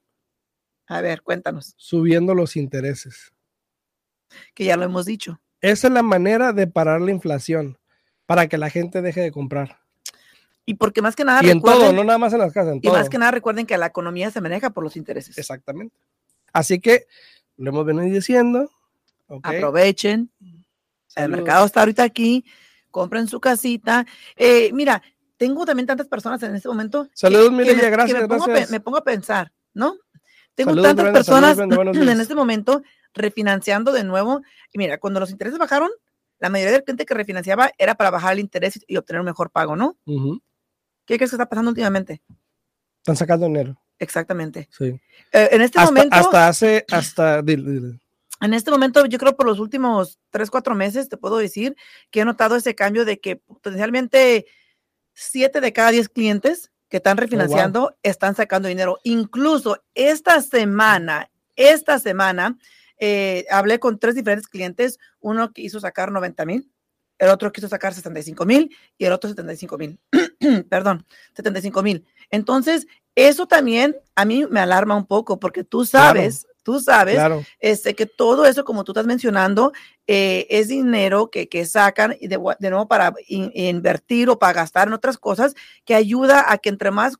A 0.88 1.01
ver, 1.01 1.22
cuéntanos. 1.22 1.74
Subiendo 1.77 2.36
los 2.36 2.56
intereses. 2.56 3.34
Que 4.54 4.65
ya 4.65 4.77
lo 4.77 4.86
hemos 4.86 5.06
dicho. 5.06 5.39
Esa 5.62 5.88
es 5.88 5.94
la 5.94 6.04
manera 6.04 6.54
de 6.54 6.68
parar 6.68 7.01
la 7.01 7.12
inflación, 7.12 7.77
para 8.25 8.48
que 8.48 8.58
la 8.58 8.70
gente 8.70 9.01
deje 9.01 9.22
de 9.22 9.32
comprar. 9.32 9.80
Y 10.65 10.75
porque 10.75 11.01
más 11.01 11.15
que 11.15 11.24
nada. 11.24 11.44
Y 11.44 11.50
en 11.50 11.62
todo, 11.62 11.92
no 11.94 12.04
nada 12.04 12.18
más 12.18 12.34
en 12.34 12.39
las 12.39 12.54
casas. 12.54 12.74
En 12.74 12.80
y 12.82 12.89
más 12.89 13.10
que 13.10 13.18
nada 13.18 13.32
recuerden 13.32 13.65
que 13.65 13.77
la 13.77 13.88
economía 13.88 14.32
se 14.32 14.42
maneja 14.42 14.72
por 14.72 14.84
los 14.84 14.96
intereses. 14.96 15.38
Exactamente. 15.38 15.96
Así 16.51 16.80
que 16.80 17.06
lo 17.58 17.70
hemos 17.70 17.86
venido 17.86 18.13
diciendo. 18.13 18.70
Aprovechen. 19.44 20.32
El 21.15 21.30
mercado 21.30 21.65
está 21.65 21.82
ahorita 21.82 22.04
aquí. 22.04 22.46
Compren 22.92 23.27
su 23.27 23.39
casita. 23.39 24.06
Eh, 24.36 24.72
mira, 24.74 25.01
tengo 25.38 25.65
también 25.65 25.86
tantas 25.86 26.08
personas 26.08 26.42
en 26.44 26.56
este 26.56 26.68
momento. 26.68 27.10
Saludos, 27.13 27.51
Mireya, 27.51 27.89
gracias. 27.89 28.22
me, 28.22 28.27
pongo, 28.27 28.46
me 28.48 28.80
pongo 28.80 28.98
a 28.98 29.04
pensar, 29.04 29.51
¿no? 29.74 29.96
Tengo 30.56 30.82
tantas 30.82 31.12
personas 31.12 31.58
en 31.60 32.22
este 32.22 32.36
momento 32.36 32.82
refinanciando 33.14 33.92
de 33.92 34.04
nuevo. 34.04 34.42
Y 34.74 34.78
mira, 34.78 34.98
cuando 34.98 35.20
los 35.20 35.30
intereses 35.30 35.60
bajaron, 35.60 35.90
la 36.40 36.50
mayoría 36.50 36.74
del 36.74 36.84
cliente 36.84 37.06
que 37.06 37.14
refinanciaba 37.14 37.72
era 37.78 37.96
para 37.96 38.12
bajar 38.12 38.34
el 38.34 38.40
interés 38.40 38.80
y 38.88 38.98
obtener 38.98 39.20
un 39.20 39.26
mejor 39.26 39.52
pago, 39.52 39.76
¿no? 39.76 39.98
¿Qué 41.06 41.18
crees 41.18 41.32
que 41.32 41.36
está 41.36 41.48
pasando 41.48 41.70
últimamente? 41.70 42.22
Están 43.00 43.16
sacando 43.16 43.46
dinero. 43.46 43.80
Exactamente. 44.00 44.68
Sí. 44.72 45.00
Eh, 45.32 45.50
en 45.52 45.62
este 45.62 45.80
momento. 45.80 46.16
Hasta 46.16 46.48
hace, 46.48 46.86
hasta. 46.92 47.40
En 47.40 48.54
este 48.54 48.72
momento, 48.72 49.06
yo 49.06 49.18
creo 49.18 49.36
por 49.36 49.46
los 49.46 49.60
últimos 49.60 50.20
tres, 50.30 50.52
cuatro 50.52 50.76
meses, 50.76 51.08
te 51.08 51.18
puedo 51.18 51.38
decir 51.38 51.76
que 52.12 52.22
he 52.22 52.26
notado 52.26 52.56
ese 52.56 52.76
cambio 52.76 53.06
de 53.06 53.20
que 53.20 53.38
potencialmente 53.38 54.46
siete 55.14 55.62
de 55.62 55.72
cada 55.72 55.92
diez 55.92 56.10
clientes 56.10 56.72
que 56.89 56.98
están 56.98 57.18
oh, 57.18 57.22
refinanciando 57.22 57.98
están 58.04 58.36
sacando 58.36 58.68
dinero. 58.68 58.98
Incluso 59.04 59.84
esta 59.94 60.42
semana, 60.42 61.30
esta 61.56 62.00
semana, 62.00 62.58
eh, 62.98 63.46
hablé 63.50 63.80
con 63.80 64.00
tres 64.00 64.15
diferentes 64.15 64.48
clientes, 64.48 65.00
uno 65.20 65.51
quiso 65.51 65.80
sacar 65.80 66.12
90 66.12 66.46
mil, 66.46 66.72
el 67.18 67.30
otro 67.30 67.51
quiso 67.51 67.68
sacar 67.68 67.94
65 67.94 68.46
mil 68.46 68.75
y 68.98 69.06
el 69.06 69.13
otro 69.13 69.30
75 69.30 69.77
mil. 69.77 70.00
Perdón, 70.70 71.06
75 71.36 71.82
mil. 71.82 72.06
Entonces, 72.30 72.88
eso 73.15 73.48
también 73.48 73.96
a 74.15 74.25
mí 74.25 74.46
me 74.50 74.60
alarma 74.60 74.96
un 74.96 75.06
poco 75.06 75.39
porque 75.39 75.63
tú 75.63 75.86
sabes, 75.86 76.48
tú 76.65 76.79
sabes 76.79 77.19
este, 77.60 77.93
que 77.93 78.07
todo 78.07 78.48
eso, 78.48 78.65
como 78.65 78.84
tú 78.84 78.91
estás 78.91 79.05
mencionando, 79.05 79.72
eh, 80.07 80.48
es 80.50 80.67
dinero 80.67 81.29
que, 81.29 81.48
que 81.48 81.63
sacan 81.67 82.15
de, 82.19 82.39
de 82.60 82.69
nuevo 82.72 82.88
para 82.88 83.13
invertir 83.27 84.31
o 84.31 84.39
para 84.39 84.53
gastar 84.53 84.88
en 84.88 84.95
otras 84.95 85.19
cosas 85.19 85.53
que 85.86 85.93
ayuda 85.93 86.51
a 86.51 86.57
que 86.57 86.69
entre 86.69 86.89
más 86.89 87.17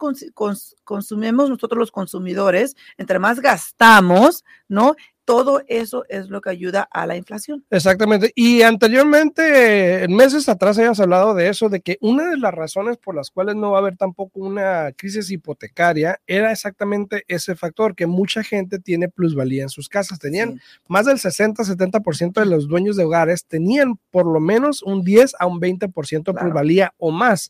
consumimos 0.84 1.50
nosotros 1.52 1.78
los 1.78 1.92
consumidores, 1.92 2.76
entre 2.98 3.20
más 3.20 3.40
gastamos, 3.40 4.44
¿no? 4.68 4.96
Todo 5.26 5.64
eso 5.68 6.06
es 6.08 6.30
lo 6.30 6.40
que 6.40 6.52
ayuda 6.52 6.88
a 6.92 7.08
la 7.08 7.18
inflación. 7.18 7.66
Exactamente. 7.72 8.32
Y 8.36 8.62
anteriormente, 8.62 10.04
en 10.04 10.16
meses 10.16 10.48
atrás, 10.48 10.78
hayas 10.78 11.00
hablado 11.00 11.34
de 11.34 11.50
eso, 11.50 11.68
de 11.68 11.82
que 11.82 11.98
una 12.00 12.30
de 12.30 12.38
las 12.38 12.54
razones 12.54 12.98
por 12.98 13.16
las 13.16 13.32
cuales 13.32 13.56
no 13.56 13.72
va 13.72 13.80
a 13.80 13.82
haber 13.82 13.98
tampoco 13.98 14.40
una 14.40 14.92
crisis 14.96 15.32
hipotecaria 15.32 16.22
era 16.28 16.52
exactamente 16.52 17.24
ese 17.28 17.56
factor, 17.56 17.96
que 17.96 18.06
mucha 18.06 18.44
gente 18.44 18.80
tiene 18.80 19.10
plusvalía 19.10 19.64
en 19.64 19.70
sus 19.70 19.90
casas. 19.90 20.20
Tenían 20.20 20.62
más 20.88 21.08
del 21.08 21.18
60-70% 21.18 22.34
de 22.34 22.46
los 22.46 22.68
dueños 22.68 22.96
de 22.96 23.04
hogares, 23.04 23.46
tenían 23.46 24.00
por 24.12 24.28
lo 24.28 24.40
menos 24.40 24.84
un 24.84 25.04
10 25.04 25.36
a 25.40 25.48
un 25.48 25.60
20% 25.60 26.24
de 26.24 26.34
plusvalía 26.34 26.94
o 26.98 27.10
más. 27.12 27.50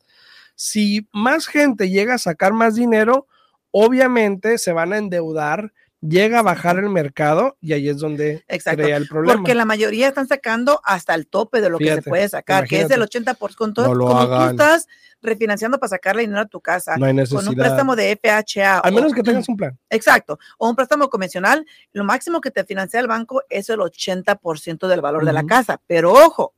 Si 0.56 1.10
más 1.12 1.48
gente 1.48 1.90
llega 1.90 2.14
a 2.14 2.20
sacar 2.20 2.54
más 2.54 2.76
dinero, 2.76 3.28
obviamente 3.72 4.58
se 4.58 4.72
van 4.72 4.94
a 4.94 4.98
endeudar 4.98 5.74
llega 6.02 6.40
a 6.40 6.44
bajar 6.44 6.78
el 6.78 6.90
mercado 6.90 7.58
y 7.62 7.74
ahí 7.74 7.90
es 7.90 7.98
donde 7.98 8.44
crea 8.48 8.98
el 8.98 9.08
problema. 9.08 9.38
Porque 9.38 9.56
la 9.56 9.66
mayoría 9.66 10.08
están 10.08 10.28
sacando 10.28 10.82
hasta 10.84 11.16
el 11.16 11.28
tope 11.28 11.62
de 11.62 11.70
lo 11.70 11.78
que 11.78 11.96
se 11.96 12.02
puede 12.02 12.28
sacar, 12.30 12.68
que 12.68 12.82
es 12.82 12.92
el 12.92 13.02
80%. 13.02 13.56
Con 13.56 13.74
todo, 13.74 13.88
como 13.88 14.28
tú 14.28 14.50
estás 14.50 14.88
refinanciando 15.22 15.80
para 15.80 15.90
sacarle 15.90 16.22
dinero 16.22 16.42
a 16.42 16.46
tu 16.46 16.62
casa, 16.62 16.98
no 16.98 17.06
hay 17.06 17.14
necesidad. 17.14 17.42
con 17.42 17.50
un 17.50 17.56
préstamo 17.56 17.96
de 17.96 18.20
FHA. 18.22 18.80
Al 18.80 18.94
menos 18.94 19.14
que 19.14 19.24
tengas 19.24 19.48
un 19.50 19.58
plan. 19.58 19.78
Exacto. 19.90 20.38
O 20.58 20.70
un 20.70 20.76
préstamo 20.76 21.10
convencional, 21.10 21.66
lo 21.94 22.04
máximo 22.04 22.42
que 22.42 22.52
te 22.52 22.64
financia 22.64 23.00
el 23.00 23.08
banco 23.08 23.42
es 23.50 23.70
el 23.70 23.80
80% 23.80 24.88
del 24.88 25.02
valor 25.02 25.26
de 25.26 25.34
la 25.34 25.46
casa. 25.46 25.82
Pero 25.88 26.14
ojo, 26.14 26.54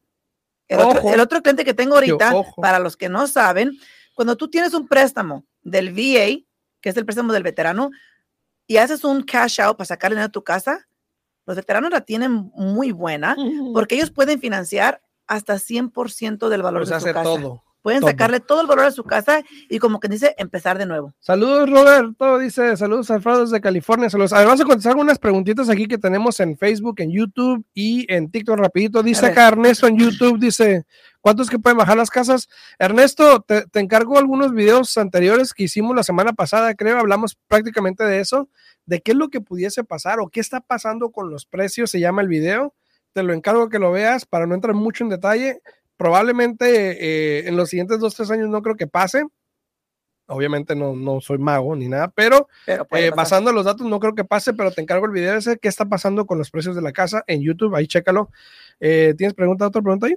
el, 0.67 1.19
Otro, 1.19 1.41
cliente 1.41 1.63
que 1.63 1.73
tengo 1.73 1.95
ahorita, 1.95 2.33
para 2.57 2.79
los 2.79 2.97
que 2.97 3.09
no 3.09 3.27
saben, 3.27 3.77
cuando 4.13 4.35
tú 4.35 4.49
tienes 4.49 4.73
un 4.73 4.87
préstamo 4.87 5.45
del 5.61 5.91
VA, 5.91 6.43
que 6.81 6.89
es 6.89 6.97
el 6.97 7.05
préstamo 7.05 7.31
del 7.31 7.43
veterano, 7.43 7.91
y 8.67 8.77
haces 8.77 9.03
un 9.03 9.23
cash 9.23 9.61
out 9.61 9.77
para 9.77 9.85
sacar 9.85 10.11
dinero 10.11 10.27
de 10.27 10.31
tu 10.31 10.43
casa, 10.43 10.87
los 11.45 11.55
veteranos 11.55 11.89
la 11.89 12.01
tienen 12.01 12.51
muy 12.53 12.91
buena 12.91 13.35
porque 13.73 13.95
ellos 13.95 14.11
pueden 14.11 14.39
financiar 14.39 15.01
hasta 15.25 15.55
100% 15.55 16.49
del 16.49 16.61
valor 16.61 16.85
de 16.85 16.99
su 16.99 17.05
casa. 17.05 17.23
Todo. 17.23 17.63
Pueden 17.81 18.01
sacarle 18.01 18.41
todo 18.41 18.59
el 18.59 18.67
valor 18.67 18.83
a 18.83 18.91
su 18.91 19.05
casa 19.05 19.41
y 19.69 19.79
como 19.79 20.01
que 20.01 20.09
dice, 20.09 20.35
empezar 20.37 20.77
de 20.77 20.85
nuevo. 20.85 21.13
Saludos, 21.19 21.69
Roberto, 21.69 22.37
dice, 22.37 22.75
saludos 22.75 23.09
Alfredo 23.11 23.45
desde 23.45 23.61
California. 23.61 24.09
Saludos. 24.09 24.33
Además 24.33 24.59
de 24.59 24.65
contestar 24.65 24.91
algunas 24.91 25.17
preguntitas 25.17 25.69
aquí 25.69 25.87
que 25.87 25.97
tenemos 25.97 26.37
en 26.41 26.57
Facebook, 26.57 26.95
en 26.97 27.11
YouTube 27.11 27.63
y 27.73 28.05
en 28.13 28.29
TikTok 28.29 28.57
rapidito. 28.57 29.01
Dice 29.01 29.27
acá 29.27 29.47
Ernesto 29.47 29.87
en 29.87 29.97
YouTube, 29.97 30.37
dice, 30.37 30.85
¿cuántos 31.27 31.49
que 31.49 31.59
pueden 31.59 31.77
bajar 31.77 31.97
las 31.97 32.09
casas? 32.09 32.47
Ernesto, 32.79 33.41
te, 33.41 33.67
te 33.67 33.81
encargo 33.81 34.17
algunos 34.17 34.53
videos 34.53 34.97
anteriores 34.97 35.53
que 35.53 35.63
hicimos 35.63 35.93
la 35.93 36.03
semana 36.03 36.31
pasada, 36.31 36.73
creo, 36.73 36.97
hablamos 36.97 37.37
prácticamente 37.49 38.05
de 38.05 38.21
eso, 38.21 38.47
de 38.85 39.01
qué 39.01 39.11
es 39.11 39.17
lo 39.17 39.27
que 39.27 39.41
pudiese 39.41 39.83
pasar 39.83 40.21
o 40.21 40.29
qué 40.29 40.39
está 40.39 40.61
pasando 40.61 41.11
con 41.11 41.29
los 41.29 41.45
precios, 41.45 41.91
se 41.91 41.99
llama 41.99 42.21
el 42.21 42.29
video. 42.29 42.73
Te 43.11 43.23
lo 43.23 43.33
encargo 43.33 43.67
que 43.67 43.77
lo 43.77 43.91
veas 43.91 44.25
para 44.25 44.47
no 44.47 44.55
entrar 44.55 44.73
mucho 44.73 45.03
en 45.03 45.09
detalle 45.09 45.61
probablemente 45.97 46.65
eh, 47.01 47.49
en 47.49 47.57
los 47.57 47.69
siguientes 47.69 47.99
dos, 47.99 48.15
tres 48.15 48.31
años 48.31 48.47
no 48.47 48.61
creo 48.61 48.77
que 48.77 48.87
pase. 48.87 49.25
Obviamente 50.27 50.75
no, 50.75 50.95
no 50.95 51.19
soy 51.19 51.39
mago 51.39 51.75
ni 51.75 51.89
nada, 51.89 52.09
pero, 52.09 52.47
eh, 52.67 53.11
basando 53.15 53.51
los 53.51 53.65
datos 53.65 53.85
no 53.85 53.99
creo 53.99 54.15
que 54.15 54.23
pase, 54.23 54.53
pero 54.53 54.71
te 54.71 54.81
encargo 54.81 55.05
el 55.05 55.11
video 55.11 55.35
ese, 55.35 55.57
qué 55.57 55.67
está 55.67 55.85
pasando 55.85 56.25
con 56.25 56.37
los 56.37 56.51
precios 56.51 56.75
de 56.75 56.81
la 56.81 56.93
casa 56.93 57.23
en 57.27 57.41
YouTube, 57.41 57.75
ahí 57.75 57.87
chécalo. 57.87 58.29
Eh, 58.79 59.13
¿Tienes 59.17 59.33
pregunta, 59.33 59.67
otra 59.67 59.81
pregunta 59.81 60.07
ahí? 60.07 60.15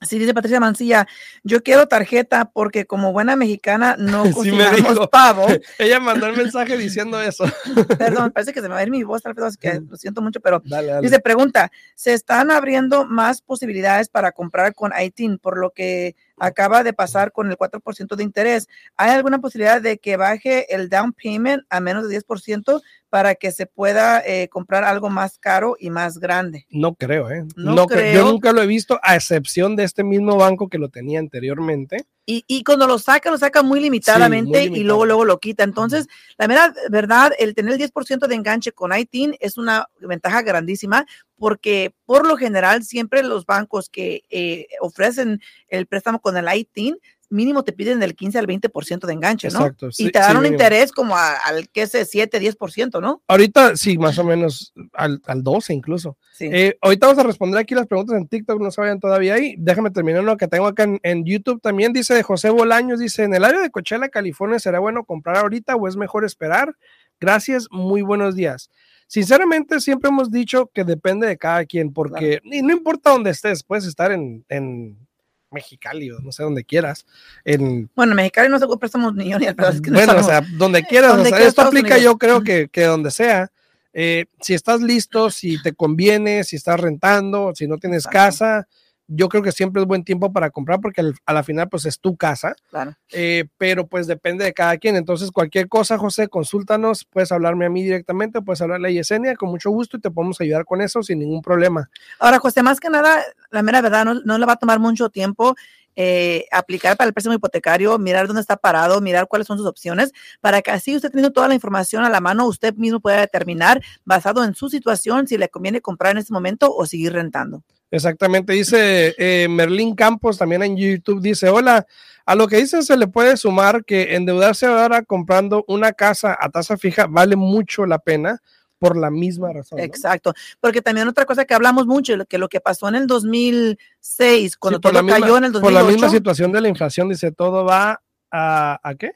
Sí, 0.00 0.16
dice 0.18 0.32
Patricia 0.32 0.60
Mancilla, 0.60 1.08
yo 1.42 1.62
quiero 1.64 1.88
tarjeta 1.88 2.50
porque 2.52 2.86
como 2.86 3.12
buena 3.12 3.34
mexicana 3.34 3.96
no 3.98 4.22
cocinamos 4.32 5.08
pavo. 5.08 5.46
Ella 5.78 5.98
mandó 5.98 6.26
el 6.26 6.36
mensaje 6.36 6.76
diciendo 6.76 7.20
eso. 7.20 7.44
Perdón, 7.98 8.30
parece 8.30 8.52
que 8.52 8.60
se 8.60 8.68
me 8.68 8.74
va 8.74 8.80
a 8.80 8.82
ir 8.84 8.90
mi 8.90 9.02
voz, 9.02 9.22
tal 9.22 9.34
vez 9.34 9.56
que 9.56 9.80
lo 9.80 9.96
siento 9.96 10.22
mucho, 10.22 10.40
pero 10.40 10.62
dice, 11.02 11.18
pregunta, 11.18 11.72
¿se 11.96 12.12
están 12.12 12.50
abriendo 12.52 13.06
más 13.06 13.42
posibilidades 13.42 14.08
para 14.08 14.30
comprar 14.30 14.72
con 14.74 14.92
ITIN 14.96 15.38
por 15.38 15.58
lo 15.58 15.70
que 15.70 16.14
acaba 16.40 16.82
de 16.82 16.92
pasar 16.92 17.32
con 17.32 17.50
el 17.50 17.56
4% 17.56 18.16
de 18.16 18.22
interés? 18.24 18.68
¿Hay 18.96 19.10
alguna 19.10 19.38
posibilidad 19.38 19.80
de 19.80 19.98
que 19.98 20.16
baje 20.16 20.74
el 20.74 20.88
down 20.88 21.12
payment 21.12 21.64
a 21.70 21.80
menos 21.80 22.08
de 22.08 22.20
10%? 22.20 22.80
para 23.10 23.34
que 23.34 23.52
se 23.52 23.66
pueda 23.66 24.22
eh, 24.24 24.48
comprar 24.48 24.84
algo 24.84 25.08
más 25.08 25.38
caro 25.38 25.76
y 25.78 25.90
más 25.90 26.18
grande. 26.18 26.66
No 26.70 26.94
creo, 26.94 27.30
¿eh? 27.30 27.46
No, 27.56 27.86
creo. 27.86 28.14
Yo 28.14 28.30
nunca 28.30 28.52
lo 28.52 28.62
he 28.62 28.66
visto, 28.66 29.00
a 29.02 29.16
excepción 29.16 29.76
de 29.76 29.84
este 29.84 30.04
mismo 30.04 30.36
banco 30.36 30.68
que 30.68 30.78
lo 30.78 30.90
tenía 30.90 31.18
anteriormente. 31.18 32.04
Y, 32.30 32.44
y 32.46 32.62
cuando 32.62 32.86
lo 32.86 32.98
saca, 32.98 33.30
lo 33.30 33.38
saca 33.38 33.62
muy 33.62 33.80
limitadamente 33.80 34.64
y 34.64 34.84
luego, 34.84 35.06
luego 35.06 35.24
lo 35.24 35.38
quita. 35.38 35.64
Entonces, 35.64 36.08
la 36.36 36.46
verdad, 36.46 36.74
verdad, 36.90 37.32
el 37.38 37.54
tener 37.54 37.72
el 37.72 37.90
10% 37.90 38.26
de 38.26 38.34
enganche 38.34 38.72
con 38.72 38.94
ITIN 38.94 39.34
es 39.40 39.56
una 39.56 39.88
ventaja 39.98 40.42
grandísima 40.42 41.06
porque 41.38 41.94
por 42.04 42.26
lo 42.26 42.36
general 42.36 42.84
siempre 42.84 43.22
los 43.22 43.46
bancos 43.46 43.88
que 43.88 44.24
eh, 44.28 44.66
ofrecen 44.82 45.40
el 45.68 45.86
préstamo 45.86 46.20
con 46.20 46.36
el 46.36 46.54
ITIN 46.54 46.98
mínimo 47.30 47.62
te 47.62 47.72
piden 47.72 48.00
del 48.00 48.14
15 48.14 48.38
al 48.38 48.46
20% 48.46 49.06
de 49.06 49.12
enganche, 49.12 49.48
¿no? 49.48 49.60
Exacto. 49.60 49.88
y 49.98 50.10
te 50.10 50.18
dan 50.18 50.36
un 50.36 50.46
interés 50.46 50.92
como 50.92 51.16
al, 51.16 51.68
que 51.72 51.86
sé, 51.86 52.04
7, 52.04 52.40
10%, 52.40 53.00
¿no? 53.00 53.22
Ahorita 53.28 53.76
sí, 53.76 53.98
más 53.98 54.18
o 54.18 54.24
menos 54.24 54.72
al, 54.94 55.20
al 55.26 55.42
12 55.42 55.74
incluso. 55.74 56.16
Sí. 56.32 56.48
Eh, 56.50 56.78
ahorita 56.80 57.06
vamos 57.06 57.22
a 57.22 57.26
responder 57.26 57.60
aquí 57.60 57.74
las 57.74 57.86
preguntas 57.86 58.16
en 58.16 58.28
TikTok, 58.28 58.60
no 58.60 58.70
se 58.70 58.80
vayan 58.80 59.00
todavía 59.00 59.34
ahí. 59.34 59.54
Déjame 59.58 59.90
terminar 59.90 60.24
lo 60.24 60.36
que 60.36 60.48
tengo 60.48 60.66
acá 60.66 60.86
en, 61.02 61.24
YouTube 61.24 61.60
también. 61.60 61.92
Dice 61.92 62.22
José 62.22 62.50
Bolaños, 62.50 63.00
dice, 63.00 63.24
en 63.24 63.34
el 63.34 63.44
área 63.44 63.60
de 63.60 63.70
Coachella, 63.70 64.08
California, 64.08 64.58
¿será 64.58 64.78
bueno 64.78 65.04
comprar 65.04 65.36
ahorita 65.36 65.76
o 65.76 65.88
es 65.88 65.96
mejor 65.96 66.24
esperar? 66.24 66.74
Gracias, 67.20 67.66
muy 67.70 68.02
buenos 68.02 68.36
días. 68.36 68.70
sinceramente 69.08 69.80
siempre 69.80 70.10
hemos 70.10 70.30
dicho 70.30 70.70
que 70.72 70.84
depende 70.84 71.26
de 71.26 71.36
cada 71.36 71.64
quien, 71.64 71.92
porque 71.92 72.40
y 72.44 72.62
no 72.62 72.72
importa 72.72 73.10
dónde 73.10 73.30
estés, 73.30 73.64
puedes 73.64 73.86
estar 73.86 74.12
en, 74.12 74.44
en 74.48 75.07
Mexicali 75.50 76.10
o 76.10 76.20
no 76.20 76.32
sé, 76.32 76.42
donde 76.42 76.64
quieras. 76.64 77.06
En, 77.44 77.90
bueno, 77.94 78.12
en 78.12 78.16
Mexicali 78.16 78.48
no 78.48 78.58
se 78.58 78.66
préstamos 78.78 79.14
ni 79.14 79.30
yo 79.30 79.38
ni 79.38 79.46
es 79.46 79.80
que 79.80 79.90
Bueno, 79.90 80.16
o 80.16 80.22
sea, 80.22 80.42
donde 80.56 80.82
quieras. 80.84 81.18
esto 81.40 81.62
aplica 81.62 81.98
yo 81.98 82.18
creo 82.18 82.42
que, 82.42 82.68
que 82.68 82.84
donde 82.84 83.10
sea. 83.10 83.50
Eh, 83.92 84.26
si 84.40 84.54
estás 84.54 84.80
listo, 84.80 85.30
si 85.30 85.60
te 85.62 85.72
conviene, 85.72 86.44
si 86.44 86.56
estás 86.56 86.78
rentando, 86.78 87.52
si 87.54 87.66
no 87.66 87.78
tienes 87.78 88.06
casa, 88.06 88.68
yo 89.08 89.28
creo 89.30 89.42
que 89.42 89.52
siempre 89.52 89.80
es 89.80 89.88
buen 89.88 90.04
tiempo 90.04 90.32
para 90.32 90.50
comprar 90.50 90.80
porque 90.80 91.02
a 91.24 91.32
la 91.32 91.42
final 91.42 91.68
pues 91.68 91.86
es 91.86 91.98
tu 91.98 92.16
casa. 92.16 92.54
Claro. 92.70 92.94
Eh, 93.10 93.46
pero 93.56 93.86
pues 93.86 94.06
depende 94.06 94.44
de 94.44 94.52
cada 94.52 94.76
quien. 94.76 94.96
Entonces 94.96 95.32
cualquier 95.32 95.68
cosa, 95.68 95.96
José, 95.98 96.28
consúltanos, 96.28 97.06
puedes 97.06 97.32
hablarme 97.32 97.66
a 97.66 97.70
mí 97.70 97.82
directamente, 97.82 98.42
puedes 98.42 98.60
hablarle 98.60 98.88
a 98.88 98.92
Yesenia 98.92 99.34
con 99.34 99.48
mucho 99.48 99.70
gusto 99.70 99.96
y 99.96 100.00
te 100.00 100.10
podemos 100.10 100.40
ayudar 100.40 100.66
con 100.66 100.82
eso 100.82 101.02
sin 101.02 101.18
ningún 101.18 101.40
problema. 101.40 101.90
Ahora, 102.18 102.38
José, 102.38 102.62
más 102.62 102.80
que 102.80 102.90
nada, 102.90 103.22
la 103.50 103.62
mera 103.62 103.80
verdad, 103.80 104.04
no, 104.04 104.14
no 104.14 104.36
le 104.38 104.46
va 104.46 104.52
a 104.52 104.56
tomar 104.56 104.78
mucho 104.78 105.08
tiempo. 105.08 105.56
Eh, 106.00 106.46
aplicar 106.52 106.96
para 106.96 107.08
el 107.08 107.12
préstamo 107.12 107.34
hipotecario, 107.34 107.98
mirar 107.98 108.28
dónde 108.28 108.40
está 108.40 108.56
parado, 108.56 109.00
mirar 109.00 109.26
cuáles 109.26 109.48
son 109.48 109.58
sus 109.58 109.66
opciones, 109.66 110.12
para 110.40 110.62
que 110.62 110.70
así 110.70 110.94
usted 110.94 111.10
teniendo 111.10 111.32
toda 111.32 111.48
la 111.48 111.54
información 111.54 112.04
a 112.04 112.08
la 112.08 112.20
mano, 112.20 112.46
usted 112.46 112.72
mismo 112.74 113.00
pueda 113.00 113.18
determinar, 113.18 113.82
basado 114.04 114.44
en 114.44 114.54
su 114.54 114.70
situación, 114.70 115.26
si 115.26 115.36
le 115.38 115.48
conviene 115.48 115.80
comprar 115.80 116.12
en 116.12 116.18
este 116.18 116.32
momento 116.32 116.72
o 116.72 116.86
seguir 116.86 117.14
rentando. 117.14 117.64
Exactamente, 117.90 118.52
dice 118.52 119.14
eh, 119.16 119.48
Merlín 119.48 119.94
Campos 119.94 120.36
también 120.36 120.62
en 120.62 120.76
YouTube, 120.76 121.22
dice, 121.22 121.48
hola, 121.48 121.86
a 122.26 122.34
lo 122.34 122.46
que 122.46 122.56
dice 122.56 122.82
se 122.82 122.96
le 122.96 123.06
puede 123.06 123.36
sumar 123.38 123.84
que 123.84 124.14
endeudarse 124.14 124.66
ahora 124.66 125.02
comprando 125.02 125.64
una 125.68 125.92
casa 125.92 126.36
a 126.38 126.50
tasa 126.50 126.76
fija 126.76 127.06
vale 127.08 127.36
mucho 127.36 127.86
la 127.86 127.98
pena 127.98 128.42
por 128.78 128.96
la 128.96 129.10
misma 129.10 129.52
razón. 129.52 129.78
Exacto, 129.78 130.34
porque 130.60 130.82
también 130.82 131.08
otra 131.08 131.24
cosa 131.24 131.44
que 131.44 131.54
hablamos 131.54 131.86
mucho, 131.86 132.14
que 132.28 132.38
lo 132.38 132.48
que 132.48 132.60
pasó 132.60 132.88
en 132.88 132.96
el 132.96 133.06
2006, 133.06 134.56
cuando 134.58 134.80
todo 134.80 135.04
cayó 135.06 135.38
en 135.38 135.44
el 135.44 135.52
2008. 135.52 135.60
Por 135.62 135.72
la 135.72 135.82
misma 135.82 136.10
situación 136.10 136.52
de 136.52 136.60
la 136.60 136.68
inflación, 136.68 137.08
dice, 137.08 137.32
todo 137.32 137.64
va 137.64 138.02
a, 138.30 138.78
¿a 138.82 138.94
qué? 138.94 139.12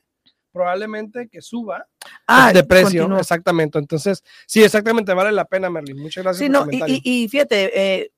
probablemente 0.52 1.28
que 1.28 1.40
suba 1.40 1.86
ah, 2.26 2.52
de 2.52 2.62
precio. 2.62 3.18
Exactamente. 3.18 3.78
Entonces, 3.78 4.22
sí, 4.46 4.62
exactamente, 4.62 5.14
vale 5.14 5.32
la 5.32 5.46
pena, 5.46 5.70
Merlin. 5.70 5.98
Muchas 5.98 6.22
gracias. 6.22 6.46
Sí, 6.46 6.52
por 6.52 6.66
no, 6.66 6.86
y, 6.86 7.00
y, 7.02 7.28
fíjate, 7.28 7.70
eh, 7.74 8.12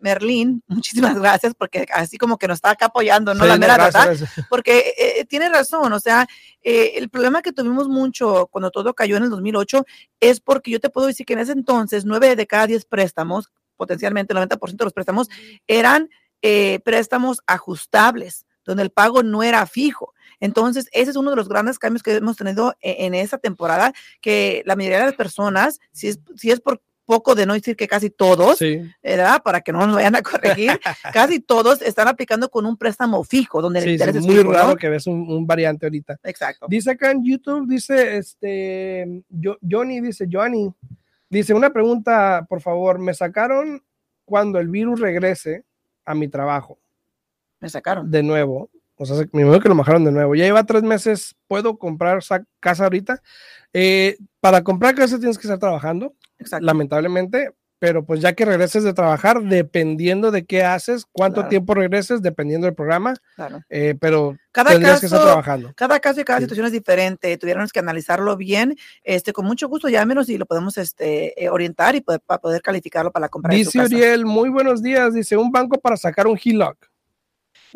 Merlín, 0.00 0.62
muchísimas 0.68 1.18
gracias, 1.18 1.54
porque 1.54 1.86
así 1.92 2.18
como 2.18 2.38
que 2.38 2.48
nos 2.48 2.56
está 2.56 2.70
acá 2.70 2.86
apoyando, 2.86 3.34
¿no? 3.34 3.44
la 3.44 3.58
mera 3.58 3.76
verdad, 3.76 4.16
porque 4.48 4.94
eh, 4.96 5.24
tiene 5.24 5.48
razón, 5.48 5.92
o 5.92 6.00
sea, 6.00 6.26
eh, 6.62 6.92
el 6.96 7.08
problema 7.08 7.42
que 7.42 7.52
tuvimos 7.52 7.88
mucho 7.88 8.48
cuando 8.50 8.70
todo 8.70 8.94
cayó 8.94 9.16
en 9.16 9.24
el 9.24 9.30
2008 9.30 9.84
es 10.20 10.40
porque 10.40 10.70
yo 10.70 10.80
te 10.80 10.90
puedo 10.90 11.06
decir 11.06 11.26
que 11.26 11.34
en 11.34 11.40
ese 11.40 11.52
entonces, 11.52 12.04
nueve 12.04 12.36
de 12.36 12.46
cada 12.46 12.66
diez 12.66 12.84
préstamos, 12.84 13.50
potencialmente 13.76 14.32
el 14.32 14.40
90% 14.40 14.76
de 14.76 14.84
los 14.84 14.92
préstamos, 14.92 15.28
eran 15.66 16.08
eh, 16.42 16.80
préstamos 16.84 17.40
ajustables, 17.46 18.46
donde 18.64 18.82
el 18.82 18.90
pago 18.90 19.22
no 19.22 19.42
era 19.42 19.64
fijo. 19.66 20.12
Entonces, 20.40 20.88
ese 20.92 21.10
es 21.10 21.16
uno 21.16 21.30
de 21.30 21.36
los 21.36 21.48
grandes 21.48 21.78
cambios 21.78 22.02
que 22.02 22.14
hemos 22.14 22.36
tenido 22.36 22.74
en, 22.80 23.14
en 23.14 23.22
esa 23.22 23.38
temporada, 23.38 23.92
que 24.20 24.62
la 24.66 24.76
mayoría 24.76 24.98
de 24.98 25.06
las 25.06 25.14
personas, 25.14 25.80
si 25.92 26.08
es, 26.08 26.18
si 26.36 26.50
es 26.50 26.60
por 26.60 26.82
poco 27.06 27.34
de 27.34 27.46
no 27.46 27.54
decir 27.54 27.76
que 27.76 27.88
casi 27.88 28.10
todos, 28.10 28.58
¿verdad? 29.02 29.42
Para 29.42 29.62
que 29.62 29.72
no 29.72 29.86
nos 29.86 29.96
vayan 29.96 30.16
a 30.16 30.22
corregir, 30.22 30.78
casi 31.12 31.40
todos 31.40 31.80
están 31.80 32.08
aplicando 32.08 32.50
con 32.50 32.66
un 32.66 32.76
préstamo 32.76 33.24
fijo, 33.24 33.62
donde 33.62 33.78
el 33.78 33.92
interés 33.92 34.16
es 34.16 34.26
muy 34.26 34.42
raro 34.42 34.76
que 34.76 34.88
ves 34.88 35.06
un, 35.06 35.46
variante 35.46 35.86
ahorita. 35.86 36.18
Exacto. 36.24 36.66
Dice 36.68 36.90
acá 36.90 37.12
en 37.12 37.24
YouTube, 37.24 37.66
dice 37.68 38.18
este, 38.18 39.22
Johnny, 39.68 40.00
dice 40.00 40.28
Johnny, 40.30 40.68
dice 41.30 41.54
una 41.54 41.70
pregunta, 41.70 42.44
por 42.48 42.60
favor, 42.60 42.98
me 42.98 43.14
sacaron 43.14 43.82
cuando 44.24 44.58
el 44.58 44.68
virus 44.68 45.00
regrese 45.00 45.64
a 46.04 46.14
mi 46.14 46.28
trabajo. 46.28 46.78
Me 47.60 47.70
sacaron. 47.70 48.10
De 48.10 48.22
nuevo. 48.22 48.70
O 48.96 49.04
sea, 49.04 49.16
me 49.32 49.42
imagino 49.42 49.60
que 49.60 49.68
lo 49.68 49.76
bajaron 49.76 50.04
de 50.04 50.12
nuevo. 50.12 50.34
Ya 50.34 50.44
lleva 50.44 50.64
tres 50.64 50.82
meses, 50.82 51.34
¿puedo 51.48 51.78
comprar 51.78 52.20
casa 52.60 52.84
ahorita? 52.84 53.22
Eh, 53.72 54.16
para 54.40 54.62
comprar 54.64 54.94
casa 54.94 55.18
tienes 55.18 55.38
que 55.38 55.46
estar 55.46 55.58
trabajando 55.58 56.14
lamentablemente, 56.60 57.50
pero 57.78 58.06
pues 58.06 58.20
ya 58.20 58.32
que 58.32 58.46
regreses 58.46 58.84
de 58.84 58.94
trabajar, 58.94 59.42
dependiendo 59.42 60.30
de 60.30 60.46
qué 60.46 60.64
haces, 60.64 61.04
cuánto 61.12 61.46
tiempo 61.48 61.74
regreses, 61.74 62.22
dependiendo 62.22 62.66
del 62.66 62.74
programa, 62.74 63.14
eh, 63.68 63.94
pero 64.00 64.36
cada 64.50 64.80
caso, 64.80 65.00
que 65.00 65.06
estar 65.06 65.22
trabajando. 65.22 65.72
Cada 65.76 66.00
caso 66.00 66.20
y 66.20 66.24
cada 66.24 66.40
situación 66.40 66.66
es 66.66 66.72
diferente, 66.72 67.36
tuvieron 67.36 67.66
que 67.70 67.80
analizarlo 67.80 68.36
bien, 68.36 68.76
este, 69.02 69.34
con 69.34 69.44
mucho 69.44 69.68
gusto 69.68 69.88
llámenos 69.88 70.30
y 70.30 70.38
lo 70.38 70.46
podemos 70.46 70.78
este, 70.78 71.42
eh, 71.42 71.50
orientar 71.50 71.94
y 71.96 72.00
poder, 72.00 72.20
para 72.24 72.40
poder 72.40 72.62
calificarlo 72.62 73.12
para 73.12 73.24
la 73.24 73.28
compra. 73.28 73.54
Dice 73.54 73.78
Uriel, 73.78 74.24
muy 74.24 74.48
buenos 74.48 74.82
días, 74.82 75.12
dice, 75.12 75.36
un 75.36 75.50
banco 75.50 75.78
para 75.78 75.98
sacar 75.98 76.26
un 76.26 76.38
HELOC. 76.42 76.78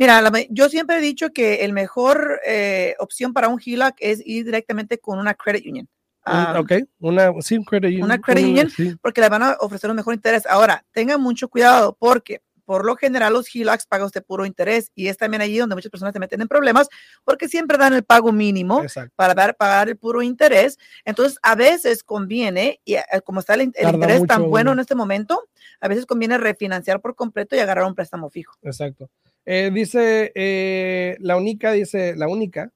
Mira, 0.01 0.23
yo 0.49 0.71
siempre 0.71 0.97
he 0.97 1.01
dicho 1.03 1.29
que 1.29 1.57
el 1.57 1.75
mejor 1.75 2.41
eh, 2.47 2.95
opción 3.01 3.35
para 3.35 3.49
un 3.49 3.61
HELOC 3.63 3.97
es 3.99 4.23
ir 4.25 4.47
directamente 4.47 4.97
con 4.99 5.19
una 5.19 5.35
credit 5.35 5.67
union. 5.67 5.87
Ah, 6.25 6.57
ok, 6.59 6.73
una, 7.01 7.31
sí, 7.43 7.63
credit 7.63 7.89
union. 7.91 8.05
Una 8.05 8.19
credit 8.19 8.47
union, 8.47 8.99
porque 9.03 9.21
le 9.21 9.29
van 9.29 9.43
a 9.43 9.57
ofrecer 9.61 9.91
un 9.91 9.97
mejor 9.97 10.15
interés. 10.15 10.47
Ahora, 10.47 10.87
tengan 10.93 11.21
mucho 11.21 11.49
cuidado 11.49 11.99
porque 12.01 12.41
por 12.65 12.87
lo 12.87 12.97
general 12.97 13.35
los 13.35 13.55
HELOCs 13.55 13.85
pagan 13.85 14.07
usted 14.07 14.25
puro 14.25 14.47
interés 14.47 14.91
y 14.95 15.09
es 15.09 15.19
también 15.19 15.43
allí 15.43 15.59
donde 15.59 15.75
muchas 15.75 15.91
personas 15.91 16.15
se 16.15 16.19
meten 16.19 16.41
en 16.41 16.49
problemas 16.49 16.89
porque 17.23 17.47
siempre 17.47 17.77
dan 17.77 17.93
el 17.93 18.03
pago 18.03 18.33
mínimo 18.33 18.83
para 19.17 19.35
dar, 19.35 19.55
pagar 19.55 19.91
el 19.91 19.99
puro 19.99 20.23
interés. 20.23 20.79
Entonces, 21.05 21.39
a 21.43 21.55
veces 21.57 22.03
conviene, 22.05 22.81
y 22.87 22.95
eh, 22.95 23.05
como 23.23 23.41
está 23.41 23.53
el, 23.53 23.63
interés 23.63 24.27
tan 24.27 24.49
bueno 24.49 24.73
en 24.73 24.79
este 24.79 24.95
momento, 24.95 25.47
a 25.79 25.89
veces 25.89 26.07
conviene 26.07 26.39
refinanciar 26.39 27.03
por 27.03 27.15
completo 27.15 27.55
y 27.55 27.59
agarrar 27.59 27.85
un 27.85 27.95
préstamo 27.95 28.31
fijo. 28.31 28.55
Exacto. 28.63 29.11
Eh, 29.53 29.73
dice 29.73 30.31
eh, 30.37 31.17
la 31.19 31.37
única, 31.37 31.73
dice 31.73 32.15
la 32.15 32.29
única, 32.29 32.71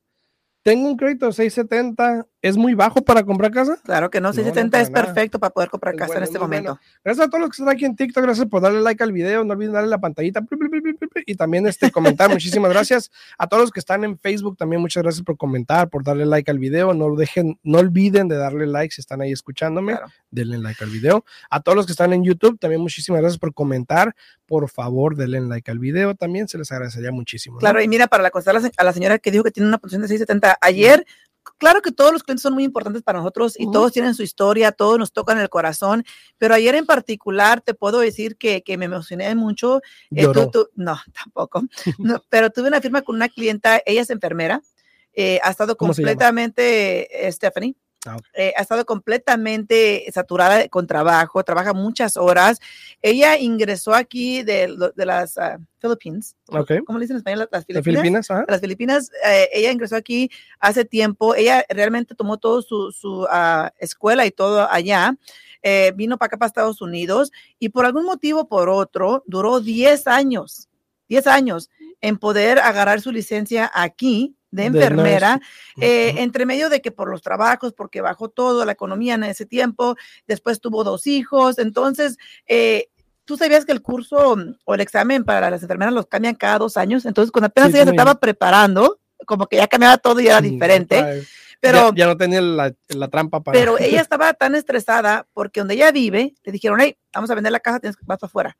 tengo 0.64 0.88
un 0.88 0.96
crédito 0.96 1.26
de 1.26 1.32
670, 1.32 2.26
¿es 2.44 2.58
muy 2.58 2.74
bajo 2.74 3.02
para 3.02 3.24
comprar 3.24 3.50
casa? 3.50 3.78
Claro 3.84 4.10
que 4.10 4.20
no, 4.20 4.30
670 4.30 4.78
es 4.82 4.90
perfecto 4.90 5.38
para 5.38 5.50
poder 5.50 5.70
comprar 5.70 5.96
casa 5.96 6.18
en 6.18 6.24
este 6.24 6.38
momento. 6.38 6.78
Gracias 7.02 7.26
a 7.26 7.30
todos 7.30 7.40
los 7.40 7.48
que 7.48 7.54
están 7.54 7.70
aquí 7.70 7.86
en 7.86 7.96
TikTok, 7.96 8.22
gracias 8.22 8.46
por 8.48 8.60
darle 8.60 8.82
like 8.82 9.02
al 9.02 9.12
video, 9.12 9.44
no 9.44 9.54
olviden 9.54 9.72
darle 9.72 9.88
la 9.88 9.98
pantallita 9.98 10.42
y 11.24 11.36
también 11.36 11.66
este 11.66 11.90
comentar, 11.90 12.28
muchísimas 12.30 12.70
gracias. 12.70 13.10
A 13.38 13.46
todos 13.46 13.62
los 13.62 13.70
que 13.70 13.80
están 13.80 14.04
en 14.04 14.18
Facebook 14.18 14.58
también 14.58 14.82
muchas 14.82 15.02
gracias 15.02 15.24
por 15.24 15.38
comentar, 15.38 15.88
por 15.88 16.04
darle 16.04 16.26
like 16.26 16.50
al 16.50 16.58
video, 16.58 16.92
no 16.92 17.16
dejen, 17.16 17.58
no 17.62 17.78
olviden 17.78 18.28
de 18.28 18.36
darle 18.36 18.66
like 18.66 18.94
si 18.94 19.00
están 19.00 19.22
ahí 19.22 19.32
escuchándome, 19.32 19.98
denle 20.30 20.58
like 20.58 20.84
al 20.84 20.90
video. 20.90 21.24
A 21.48 21.62
todos 21.62 21.76
los 21.76 21.86
que 21.86 21.92
están 21.92 22.12
en 22.12 22.24
YouTube 22.24 22.58
también 22.58 22.82
muchísimas 22.82 23.22
gracias 23.22 23.38
por 23.38 23.54
comentar, 23.54 24.14
por 24.44 24.68
favor 24.68 25.16
denle 25.16 25.40
like 25.40 25.70
al 25.70 25.78
video 25.78 26.14
también, 26.14 26.46
se 26.46 26.58
les 26.58 26.70
agradecería 26.70 27.10
muchísimo. 27.10 27.56
Claro, 27.56 27.80
y 27.80 27.88
mira, 27.88 28.06
para 28.06 28.22
la 28.22 28.30
contestar 28.30 28.70
a 28.76 28.84
la 28.84 28.92
señora 28.92 29.18
que 29.18 29.30
dijo 29.30 29.44
que 29.44 29.50
tiene 29.50 29.66
una 29.66 29.78
posición 29.78 30.02
de 30.02 30.08
670, 30.08 30.58
ayer, 30.60 31.06
claro 31.58 31.82
que 31.82 31.92
todos 31.92 32.12
los 32.12 32.22
clientes 32.22 32.42
son 32.42 32.54
muy 32.54 32.64
importantes 32.64 33.02
para 33.02 33.18
nosotros 33.18 33.54
y 33.58 33.70
todos 33.70 33.92
tienen 33.92 34.14
su 34.14 34.22
historia, 34.22 34.72
todos 34.72 34.98
nos 34.98 35.12
tocan 35.12 35.38
el 35.38 35.48
corazón, 35.48 36.04
pero 36.38 36.54
ayer 36.54 36.74
en 36.74 36.86
particular 36.86 37.60
te 37.60 37.74
puedo 37.74 38.00
decir 38.00 38.36
que, 38.36 38.62
me 38.76 38.86
emocioné 38.86 39.34
mucho. 39.34 39.80
Eh, 40.14 40.26
no, 40.74 41.00
tampoco, 41.24 41.62
pero 42.28 42.50
tuve 42.50 42.68
una 42.68 42.80
firma 42.80 43.02
con 43.02 43.16
una 43.16 43.28
clienta, 43.28 43.80
ella 43.86 44.02
es 44.02 44.10
enfermera, 44.10 44.62
eh, 45.12 45.38
ha 45.42 45.50
estado 45.50 45.76
completamente, 45.76 47.08
Stephanie. 47.30 47.76
Ah, 48.06 48.18
eh, 48.34 48.52
ha 48.56 48.62
estado 48.62 48.84
completamente 48.84 50.04
saturada 50.12 50.68
con 50.68 50.86
trabajo, 50.86 51.42
trabaja 51.42 51.72
muchas 51.72 52.16
horas. 52.16 52.60
Ella 53.02 53.38
ingresó 53.38 53.94
aquí 53.94 54.42
de, 54.42 54.68
las 54.96 55.36
uh, 55.36 55.62
Philippines. 55.78 56.36
¿Cómo 56.46 56.98
le 56.98 57.04
dicen 57.04 57.16
en 57.16 57.18
español? 57.18 57.48
Las 57.50 57.64
Filipinas. 57.64 58.28
Las 58.48 58.60
Filipinas. 58.60 59.10
Eh, 59.24 59.48
ella 59.52 59.70
ingresó 59.72 59.96
aquí 59.96 60.30
hace 60.58 60.84
tiempo. 60.84 61.34
Ella 61.34 61.64
realmente 61.68 62.14
tomó 62.14 62.38
todo 62.38 62.62
su, 62.62 62.92
su 62.92 63.26
ah, 63.30 63.72
escuela 63.78 64.26
y 64.26 64.30
todo 64.30 64.68
allá. 64.70 65.16
vino 65.94 66.18
para 66.18 66.26
acá, 66.26 66.36
para 66.36 66.48
Estados 66.48 66.82
Unidos, 66.82 67.32
y 67.58 67.70
por 67.70 67.86
algún 67.86 68.04
motivo 68.04 68.48
por 68.48 68.68
otro, 68.68 69.22
duró 69.26 69.60
10 69.60 70.06
años, 70.08 70.68
10 71.08 71.26
años 71.26 71.70
en 72.02 72.18
poder 72.18 72.58
agarrar 72.58 73.00
su 73.00 73.10
licencia 73.10 73.70
aquí 73.72 74.36
de 74.54 74.66
enfermera, 74.66 75.40
eh, 75.80 76.14
entre 76.18 76.46
medio 76.46 76.68
de 76.68 76.80
que 76.80 76.92
por 76.92 77.10
los 77.10 77.22
trabajos, 77.22 77.72
porque 77.72 78.00
bajó 78.00 78.28
todo 78.28 78.64
la 78.64 78.72
economía 78.72 79.14
en 79.14 79.24
ese 79.24 79.46
tiempo, 79.46 79.96
después 80.26 80.60
tuvo 80.60 80.84
dos 80.84 81.06
hijos, 81.06 81.58
entonces, 81.58 82.16
eh, 82.46 82.88
tú 83.24 83.36
sabías 83.36 83.64
que 83.64 83.72
el 83.72 83.82
curso 83.82 84.36
o 84.64 84.74
el 84.74 84.80
examen 84.80 85.24
para 85.24 85.50
las 85.50 85.62
enfermeras 85.62 85.92
los 85.92 86.06
cambian 86.06 86.36
cada 86.36 86.58
dos 86.58 86.76
años, 86.76 87.04
entonces 87.04 87.32
cuando 87.32 87.46
apenas 87.46 87.70
ella 87.70 87.84
se 87.84 87.90
estaba 87.90 88.14
preparando, 88.14 89.00
como 89.26 89.46
que 89.46 89.56
ya 89.56 89.66
cambiaba 89.66 89.98
todo 89.98 90.20
y 90.20 90.28
era 90.28 90.40
diferente. 90.40 91.24
Pero, 91.60 91.94
ya, 91.94 92.06
no 92.06 92.16
tenía 92.16 92.42
la, 92.42 93.08
trampa 93.10 93.40
para. 93.42 93.58
Pero 93.58 93.78
ella 93.80 94.02
estaba 94.02 94.34
tan 94.34 94.54
estresada 94.54 95.26
porque 95.32 95.60
donde 95.60 95.74
ella 95.74 95.90
vive, 95.92 96.34
le 96.44 96.52
dijeron, 96.52 96.78
hey, 96.80 96.96
vamos 97.12 97.30
a 97.30 97.34
vender 97.34 97.52
la 97.52 97.60
casa, 97.60 97.80
tienes 97.80 97.96
que 97.96 98.04
vas 98.06 98.22
afuera. 98.22 98.56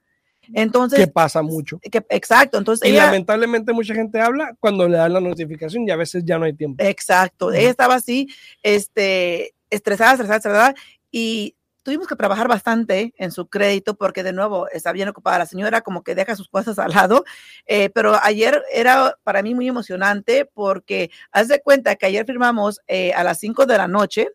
Entonces, 0.53 0.99
que 0.99 1.07
pasa 1.07 1.43
mucho. 1.43 1.79
Que, 1.79 2.05
exacto. 2.11 2.59
Entonces, 2.59 2.89
y 2.89 2.93
lamentablemente 2.93 3.73
mucha 3.73 3.95
gente 3.95 4.21
habla 4.21 4.55
cuando 4.61 4.89
le 4.89 4.97
dan 4.97 5.13
la 5.13 5.21
notificación 5.21 5.89
y 5.89 5.91
a 5.91 5.97
veces 5.97 6.25
ya 6.25 6.39
no 6.39 6.45
hay 6.45 6.53
tiempo. 6.53 6.83
Exacto. 6.85 7.53
Ella 7.53 7.71
estaba 7.71 7.95
así, 7.95 8.29
este, 8.63 9.55
estresada, 9.71 10.13
estresada, 10.13 10.37
estresada. 10.37 10.75
Y 11.11 11.55
tuvimos 11.85 12.09
que 12.09 12.17
trabajar 12.17 12.49
bastante 12.49 13.15
en 13.19 13.31
su 13.31 13.47
crédito 13.47 13.95
porque 13.95 14.25
de 14.25 14.33
nuevo 14.33 14.69
está 14.71 14.91
bien 14.91 15.09
ocupada 15.09 15.39
la 15.39 15.47
señora, 15.47 15.83
como 15.83 16.03
que 16.03 16.15
deja 16.15 16.35
sus 16.35 16.49
cosas 16.49 16.79
al 16.79 16.93
lado, 16.93 17.25
eh, 17.67 17.91
pero 17.91 18.19
ayer 18.23 18.61
era 18.73 19.17
para 19.23 19.43
mí 19.43 19.55
muy 19.55 19.69
emocionante 19.69 20.47
porque 20.47 21.11
haz 21.31 21.49
de 21.49 21.61
cuenta 21.61 21.95
que 21.95 22.07
ayer 22.07 22.25
firmamos 22.27 22.81
eh, 22.89 23.13
a 23.13 23.23
las 23.23 23.39
5 23.39 23.67
de 23.67 23.79
la 23.79 23.87
noche. 23.87 24.29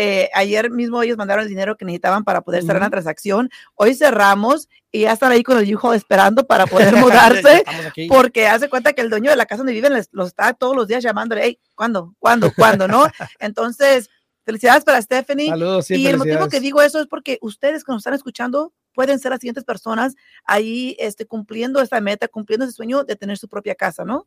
Eh, 0.00 0.30
ayer 0.32 0.70
mismo 0.70 1.02
ellos 1.02 1.16
mandaron 1.16 1.42
el 1.42 1.48
dinero 1.48 1.76
que 1.76 1.84
necesitaban 1.84 2.22
para 2.22 2.42
poder 2.42 2.62
cerrar 2.62 2.82
la 2.82 2.88
transacción. 2.88 3.50
Hoy 3.74 3.96
cerramos 3.96 4.68
y 4.92 5.00
ya 5.00 5.12
están 5.12 5.32
ahí 5.32 5.42
con 5.42 5.58
el 5.58 5.68
hijo 5.68 5.92
esperando 5.92 6.46
para 6.46 6.68
poder 6.68 6.94
mudarse, 6.96 7.64
porque 8.08 8.46
hace 8.46 8.68
cuenta 8.68 8.92
que 8.92 9.00
el 9.00 9.10
dueño 9.10 9.28
de 9.28 9.36
la 9.36 9.46
casa 9.46 9.58
donde 9.58 9.72
viven 9.72 9.92
los 10.12 10.28
está 10.28 10.54
todos 10.54 10.76
los 10.76 10.86
días 10.86 11.02
llamándole, 11.02 11.42
hey, 11.42 11.58
¿cuándo? 11.74 12.14
¿Cuándo? 12.20 12.52
¿Cuándo? 12.56 12.86
¿No? 12.86 13.08
Entonces, 13.40 14.08
Felicidades 14.44 14.82
para 14.82 15.02
Stephanie. 15.02 15.50
Saludos, 15.50 15.90
y 15.90 16.06
el 16.06 16.16
motivo 16.16 16.48
que 16.48 16.58
digo 16.58 16.80
eso 16.80 16.98
es 17.00 17.06
porque 17.06 17.36
ustedes 17.42 17.84
que 17.84 17.92
nos 17.92 18.00
están 18.00 18.14
escuchando 18.14 18.72
pueden 18.94 19.18
ser 19.18 19.32
las 19.32 19.40
siguientes 19.40 19.64
personas 19.64 20.14
ahí 20.44 20.96
este, 20.98 21.26
cumpliendo 21.26 21.82
esta 21.82 22.00
meta, 22.00 22.28
cumpliendo 22.28 22.64
ese 22.64 22.72
sueño 22.72 23.04
de 23.04 23.14
tener 23.14 23.36
su 23.36 23.46
propia 23.46 23.74
casa, 23.74 24.06
¿no? 24.06 24.26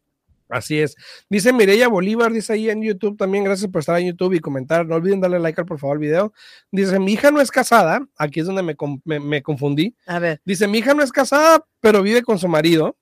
Así 0.51 0.79
es. 0.79 0.95
Dice 1.29 1.53
Mireya 1.53 1.87
Bolívar, 1.87 2.31
dice 2.31 2.53
ahí 2.53 2.69
en 2.69 2.81
YouTube 2.81 3.17
también, 3.17 3.43
gracias 3.43 3.71
por 3.71 3.79
estar 3.79 3.99
en 3.99 4.07
YouTube 4.07 4.33
y 4.33 4.39
comentar. 4.39 4.85
No 4.85 4.95
olviden 4.95 5.21
darle 5.21 5.39
like 5.39 5.59
al 5.59 5.65
por 5.65 5.79
favor 5.79 5.95
al 5.95 6.01
video. 6.01 6.33
Dice, 6.71 6.99
mi 6.99 7.13
hija 7.13 7.31
no 7.31 7.41
es 7.41 7.51
casada, 7.51 8.05
aquí 8.17 8.41
es 8.41 8.45
donde 8.45 8.63
me, 8.63 9.19
me 9.19 9.41
confundí. 9.41 9.95
A 10.05 10.19
ver. 10.19 10.41
Dice, 10.45 10.67
mi 10.67 10.79
hija 10.79 10.93
no 10.93 11.03
es 11.03 11.11
casada, 11.11 11.65
pero 11.79 12.01
vive 12.03 12.21
con 12.21 12.37
su 12.37 12.47
marido. 12.47 12.97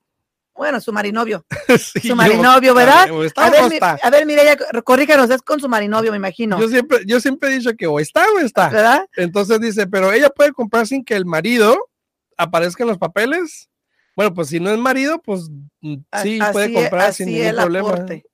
Bueno, 0.59 0.81
su 0.81 0.91
marinovio. 0.91 1.45
su 2.03 2.15
marinovio, 2.17 2.73
¿verdad? 2.73 3.09
A 3.37 3.49
ver, 3.49 3.79
a 3.81 4.09
ver, 4.09 4.25
Mireya, 4.25 4.57
corríjanos, 4.83 5.29
es 5.29 5.41
con 5.41 5.61
su 5.61 5.69
marinovio, 5.69 6.11
me 6.11 6.17
imagino. 6.17 6.59
Yo 6.59 6.67
siempre, 6.67 6.99
yo 7.05 7.21
siempre 7.21 7.49
he 7.49 7.57
dicho 7.59 7.73
que 7.77 7.87
o 7.87 7.97
está 7.97 8.25
o 8.35 8.39
está. 8.39 8.67
¿Verdad? 8.67 9.05
Entonces 9.15 9.61
dice, 9.61 9.87
pero 9.87 10.11
ella 10.11 10.29
puede 10.29 10.51
comprar 10.51 10.85
sin 10.85 11.05
que 11.05 11.15
el 11.15 11.25
marido 11.25 11.77
aparezca 12.35 12.83
en 12.83 12.89
los 12.89 12.97
papeles. 12.97 13.68
Bueno, 14.19 14.33
pues 14.33 14.49
si 14.49 14.59
no 14.59 14.69
es 14.69 14.77
marido, 14.77 15.21
pues 15.21 15.49
mm, 15.79 15.95
sí 16.21 16.39
puede 16.51 16.73
comprar 16.73 17.13
sin 17.13 17.27
ningún 17.27 17.55
problema. 17.55 17.87
Aporte. 17.87 18.25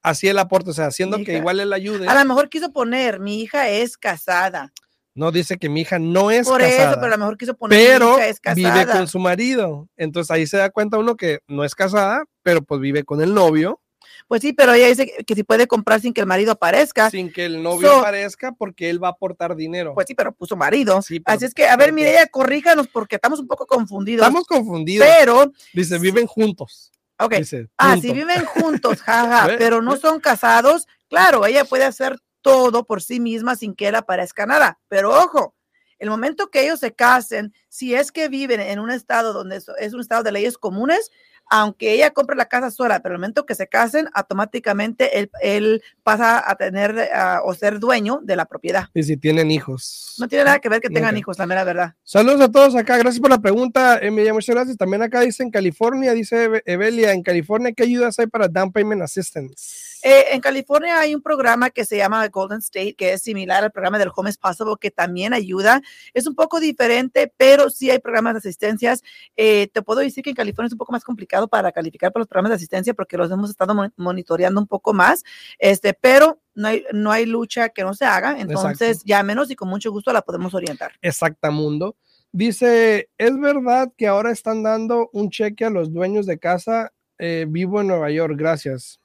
Así 0.00 0.28
el 0.28 0.38
aporte, 0.38 0.70
o 0.70 0.72
sea, 0.72 0.86
haciendo 0.86 1.16
que 1.24 1.36
igual 1.36 1.58
él 1.58 1.72
ayude. 1.72 2.06
A 2.06 2.14
lo 2.14 2.24
mejor 2.24 2.48
quiso 2.48 2.72
poner, 2.72 3.18
mi 3.18 3.40
hija 3.40 3.68
es 3.68 3.96
casada. 3.96 4.72
No 5.16 5.32
dice 5.32 5.56
que 5.58 5.68
mi 5.68 5.80
hija 5.80 5.98
no 5.98 6.30
es 6.30 6.46
Por 6.46 6.60
casada. 6.60 6.90
eso, 6.92 7.00
pero 7.00 7.06
a 7.06 7.16
lo 7.16 7.18
mejor 7.18 7.36
quiso 7.36 7.56
poner 7.56 7.76
pero 7.76 8.10
mi 8.10 8.14
hija 8.18 8.28
es 8.28 8.38
casada. 8.38 8.72
vive 8.72 8.92
con 8.92 9.08
su 9.08 9.18
marido. 9.18 9.88
Entonces 9.96 10.30
ahí 10.30 10.46
se 10.46 10.58
da 10.58 10.70
cuenta 10.70 10.96
uno 10.98 11.16
que 11.16 11.40
no 11.48 11.64
es 11.64 11.74
casada, 11.74 12.22
pero 12.44 12.62
pues 12.62 12.80
vive 12.80 13.02
con 13.02 13.20
el 13.20 13.34
novio. 13.34 13.80
Pues 14.28 14.42
sí, 14.42 14.52
pero 14.52 14.72
ella 14.72 14.88
dice 14.88 15.24
que, 15.26 15.34
si 15.34 15.42
puede 15.42 15.66
comprar 15.66 16.00
sin 16.00 16.12
que 16.12 16.20
el 16.20 16.26
marido 16.26 16.52
aparezca. 16.52 17.10
Sin 17.10 17.32
que 17.32 17.44
el 17.44 17.62
novio 17.62 17.98
aparezca 17.98 18.52
porque 18.52 18.90
él 18.90 19.02
va 19.02 19.08
a 19.08 19.12
aportar 19.12 19.56
dinero. 19.56 19.94
Pues 19.94 20.06
sí, 20.06 20.14
pero 20.14 20.32
puso 20.32 20.56
marido. 20.56 21.00
Así 21.24 21.44
es 21.44 21.54
que, 21.54 21.66
a 21.66 21.76
ver, 21.76 21.92
Mireya, 21.92 22.26
corríjanos 22.26 22.88
porque 22.88 23.16
estamos 23.16 23.40
un 23.40 23.46
poco 23.46 23.66
confundidos. 23.66 24.26
Estamos 24.26 24.46
confundidos. 24.46 25.06
Pero. 25.06 25.52
Dice, 25.72 25.98
viven 25.98 26.26
juntos. 26.26 26.92
Ok. 27.18 27.34
ah, 27.78 27.96
si 28.00 28.12
viven 28.12 28.44
juntos, 28.44 29.00
jaja, 29.02 29.54
pero 29.58 29.80
no 29.80 29.96
son 29.96 30.18
casados, 30.18 30.88
claro, 31.08 31.46
ella 31.46 31.64
puede 31.64 31.84
hacer 31.84 32.18
todo 32.40 32.84
por 32.84 33.00
sí 33.00 33.20
misma 33.20 33.54
sin 33.54 33.74
que 33.74 33.88
él 33.88 33.94
aparezca 33.94 34.46
nada. 34.46 34.80
Pero 34.88 35.10
ojo, 35.10 35.54
el 35.98 36.10
momento 36.10 36.50
que 36.50 36.64
ellos 36.64 36.80
se 36.80 36.92
casen, 36.92 37.54
si 37.68 37.94
es 37.94 38.10
que 38.10 38.28
viven 38.28 38.60
en 38.60 38.80
un 38.80 38.90
estado 38.90 39.32
donde 39.32 39.62
es 39.78 39.94
un 39.94 40.00
estado 40.00 40.24
de 40.24 40.32
leyes 40.32 40.58
comunes, 40.58 41.12
aunque 41.50 41.92
ella 41.92 42.10
compre 42.10 42.36
la 42.36 42.46
casa 42.46 42.70
sola, 42.70 43.00
pero 43.00 43.14
el 43.14 43.20
momento 43.20 43.46
que 43.46 43.54
se 43.54 43.68
casen, 43.68 44.08
automáticamente 44.14 45.28
él, 45.42 45.82
pasa 46.02 46.42
a 46.50 46.54
tener 46.56 47.10
o 47.44 47.54
ser 47.54 47.78
dueño 47.78 48.20
de 48.22 48.36
la 48.36 48.46
propiedad. 48.46 48.88
Y 48.94 49.02
si 49.02 49.16
tienen 49.16 49.50
hijos. 49.50 50.16
No 50.18 50.28
tiene 50.28 50.44
nada 50.44 50.58
que 50.58 50.68
ver 50.68 50.80
que 50.80 50.88
tengan 50.88 51.16
hijos, 51.16 51.38
la 51.38 51.46
mera 51.46 51.64
verdad. 51.64 51.94
Saludos 52.02 52.40
a 52.40 52.50
todos 52.50 52.74
acá, 52.74 52.96
gracias 52.96 53.20
por 53.20 53.30
la 53.30 53.40
pregunta, 53.40 53.98
Emilia, 53.98 54.32
muchas 54.32 54.54
gracias. 54.54 54.76
También 54.76 55.02
acá 55.02 55.20
dice 55.20 55.42
en 55.42 55.50
California, 55.50 56.12
dice 56.12 56.62
Evelia, 56.64 57.12
en 57.12 57.22
California, 57.22 57.72
¿qué 57.72 57.84
ayudas 57.84 58.18
hay 58.18 58.26
para 58.26 58.48
Down 58.48 58.72
Payment 58.72 59.02
Assistance? 59.02 59.91
Eh, 60.02 60.26
en 60.32 60.40
California 60.40 60.98
hay 60.98 61.14
un 61.14 61.22
programa 61.22 61.70
que 61.70 61.84
se 61.84 61.96
llama 61.96 62.26
Golden 62.28 62.58
State, 62.58 62.94
que 62.94 63.12
es 63.12 63.22
similar 63.22 63.64
al 63.64 63.70
programa 63.70 63.98
del 63.98 64.10
Home 64.14 64.30
is 64.30 64.38
Possible, 64.38 64.74
que 64.80 64.90
también 64.90 65.32
ayuda. 65.32 65.80
Es 66.14 66.26
un 66.26 66.34
poco 66.34 66.60
diferente, 66.60 67.32
pero 67.36 67.70
sí 67.70 67.90
hay 67.90 67.98
programas 67.98 68.34
de 68.34 68.38
asistencias. 68.38 69.02
Eh, 69.36 69.68
te 69.72 69.82
puedo 69.82 70.00
decir 70.00 70.22
que 70.22 70.30
en 70.30 70.36
California 70.36 70.66
es 70.66 70.72
un 70.72 70.78
poco 70.78 70.92
más 70.92 71.04
complicado 71.04 71.48
para 71.48 71.72
calificar 71.72 72.12
para 72.12 72.22
los 72.22 72.28
programas 72.28 72.50
de 72.50 72.56
asistencia 72.56 72.94
porque 72.94 73.16
los 73.16 73.30
hemos 73.30 73.50
estado 73.50 73.74
monitoreando 73.96 74.60
un 74.60 74.66
poco 74.66 74.92
más, 74.92 75.22
este, 75.58 75.94
pero 75.94 76.40
no 76.54 76.68
hay, 76.68 76.84
no 76.92 77.10
hay 77.10 77.26
lucha 77.26 77.70
que 77.70 77.82
no 77.82 77.94
se 77.94 78.04
haga, 78.04 78.38
entonces 78.38 79.02
ya 79.04 79.22
menos 79.22 79.50
y 79.50 79.56
con 79.56 79.68
mucho 79.68 79.90
gusto 79.90 80.12
la 80.12 80.22
podemos 80.22 80.54
orientar. 80.54 80.92
Exactamundo. 81.00 81.96
Dice, 82.32 83.10
¿es 83.18 83.38
verdad 83.38 83.92
que 83.96 84.06
ahora 84.06 84.30
están 84.30 84.62
dando 84.62 85.10
un 85.12 85.30
cheque 85.30 85.66
a 85.66 85.70
los 85.70 85.92
dueños 85.92 86.26
de 86.26 86.38
casa? 86.38 86.92
Eh, 87.18 87.44
vivo 87.48 87.80
en 87.80 87.88
Nueva 87.88 88.10
York, 88.10 88.34
gracias. 88.36 89.01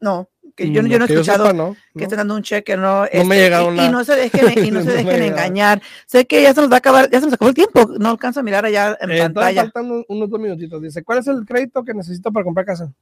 No, 0.00 0.28
que 0.56 0.70
yo, 0.70 0.82
yo 0.82 0.98
no 0.98 1.04
he 1.04 1.12
escuchado 1.12 1.76
que 1.94 2.04
estén 2.04 2.16
dando 2.16 2.34
un 2.34 2.42
cheque, 2.42 2.76
no. 2.76 3.04
no 3.04 3.24
me 3.24 3.46
este, 3.46 3.62
y, 3.62 3.86
y, 3.86 3.88
no 3.90 4.04
se 4.04 4.16
dejen, 4.16 4.64
y 4.64 4.70
no 4.70 4.80
se 4.84 4.92
dejen 4.92 5.22
engañar. 5.22 5.82
Sé 6.06 6.26
que 6.26 6.42
ya 6.42 6.54
se 6.54 6.60
nos 6.62 6.70
va 6.70 6.76
a 6.76 6.78
acabar, 6.78 7.10
ya 7.10 7.20
se 7.20 7.26
nos 7.26 7.34
acabó 7.34 7.50
el 7.50 7.54
tiempo, 7.54 7.86
no 7.98 8.10
alcanzo 8.10 8.40
a 8.40 8.42
mirar 8.42 8.64
allá 8.64 8.96
en 9.00 9.10
eh, 9.10 9.18
pantalla. 9.18 9.62
Faltan 9.64 10.04
unos 10.08 10.30
dos 10.30 10.40
minutitos. 10.40 10.80
Dice, 10.80 11.04
¿cuál 11.04 11.18
es 11.18 11.26
el 11.26 11.44
crédito 11.44 11.84
que 11.84 11.92
necesito 11.92 12.32
para 12.32 12.44
comprar 12.44 12.66
casa? 12.66 12.92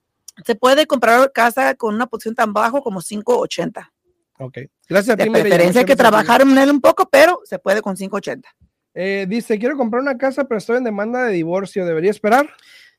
Se 0.44 0.57
puede 0.57 0.87
comprar 0.87 1.30
casa 1.33 1.74
con 1.74 1.94
una 1.94 2.07
posición 2.07 2.35
tan 2.35 2.52
bajo 2.52 2.83
como 2.83 3.00
580. 3.00 3.92
Ok. 4.38 4.59
Gracias 4.88 5.14
a 5.14 5.16
ti, 5.16 5.24
De 5.24 5.30
preferencia 5.30 5.80
hay 5.80 5.87
que 5.87 5.96
trabajar 5.96 6.42
en 6.42 6.59
él 6.59 6.70
un 6.70 6.80
poco, 6.80 7.09
pero 7.09 7.40
se 7.44 7.61
puede 7.61 7.83
con 7.83 7.94
580. 7.94 8.48
Eh, 8.94 9.26
dice, 9.28 9.59
quiero 9.59 9.76
comprar 9.76 10.02
una 10.02 10.18
casa, 10.18 10.44
pero 10.44 10.59
estoy 10.59 10.78
en 10.78 10.85
demanda 10.85 11.24
de 11.24 11.33
divorcio. 11.33 11.87
¿Debería 11.87 12.11
esperar? 12.11 12.48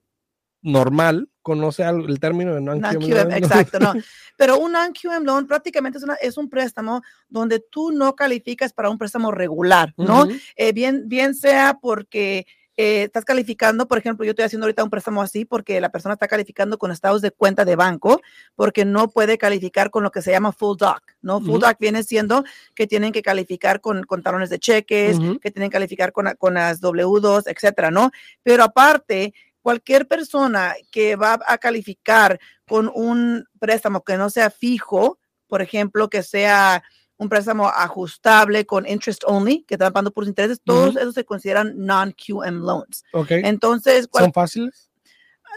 normal 0.65 1.29
conoce 1.41 1.83
el 1.83 2.19
término 2.19 2.55
de 2.55 2.61
non-QM 2.61 3.07
loan. 3.07 3.31
Exacto, 3.33 3.79
no. 3.79 3.93
Pero 4.37 4.57
un 4.57 4.71
non-QM 4.71 5.23
loan 5.23 5.45
prácticamente 5.45 5.99
es, 5.99 6.03
una, 6.03 6.15
es, 6.15 6.37
un 6.37 6.49
préstamo 6.49 7.01
donde 7.29 7.59
tú 7.59 7.91
no 7.91 8.15
calificas 8.15 8.73
para 8.73 8.89
un 8.89 8.97
préstamo 8.97 9.31
regular, 9.31 9.93
¿no? 9.95 10.27
Eh, 10.55 10.73
bien, 10.73 11.03
bien 11.05 11.35
sea 11.35 11.77
porque 11.79 12.47
eh, 12.77 13.03
estás 13.03 13.23
calificando, 13.23 13.87
por 13.87 13.99
ejemplo, 13.99 14.25
yo 14.25 14.31
estoy 14.31 14.43
haciendo 14.43 14.65
ahorita 14.65 14.83
un 14.83 14.89
préstamo 14.89 15.21
así 15.21 15.45
porque 15.45 15.79
la 15.79 15.89
persona 15.89 16.13
está 16.13 16.27
calificando 16.27 16.77
con 16.77 16.91
estados 16.91 17.21
de 17.21 17.31
cuenta 17.31 17.63
de 17.63 17.75
banco 17.75 18.21
porque 18.55 18.83
no 18.83 19.07
puede 19.07 19.37
calificar 19.37 19.91
con 19.91 20.03
lo 20.03 20.11
que 20.11 20.21
se 20.21 20.31
llama 20.31 20.51
full 20.51 20.77
doc, 20.77 21.01
¿no? 21.21 21.39
Full 21.39 21.61
doc 21.61 21.77
viene 21.79 22.03
siendo 22.03 22.43
que 22.73 22.87
tienen 22.87 23.13
que 23.13 23.21
calificar 23.21 23.79
con, 23.79 24.03
con 24.03 24.23
talones 24.23 24.49
de 24.49 24.59
cheques, 24.59 25.17
que 25.41 25.51
tienen 25.51 25.69
que 25.69 25.75
calificar 25.75 26.11
con, 26.11 26.27
con 26.37 26.55
las 26.55 26.81
W2, 26.81 27.43
etcétera, 27.45 27.91
¿no? 27.91 28.11
Pero 28.43 28.63
aparte, 28.63 29.33
cualquier 29.65 30.07
persona 30.07 30.75
que 30.91 31.15
va 31.15 31.39
a 31.47 31.57
calificar 31.57 32.39
con 32.67 32.87
un 32.93 33.47
préstamo 33.57 34.03
que 34.03 34.15
no 34.15 34.29
sea 34.29 34.51
fijo, 34.51 35.17
por 35.47 35.63
ejemplo, 35.63 36.07
que 36.07 36.21
sea 36.21 36.83
un 37.17 37.29
préstamo 37.29 37.67
ajustable 37.69 38.67
con 38.67 38.87
interest 38.87 39.23
only, 39.25 39.63
que 39.63 39.73
están 39.73 39.91
pagando 39.91 40.11
por 40.11 40.23
intereses, 40.25 40.61
todos 40.63 40.95
esos 40.97 41.15
se 41.15 41.25
consideran 41.25 41.73
non-QM 41.77 42.63
loans. 42.63 43.03
Okay. 43.11 43.41
Entonces, 43.43 44.07
¿son 44.13 44.31
fáciles? 44.31 44.91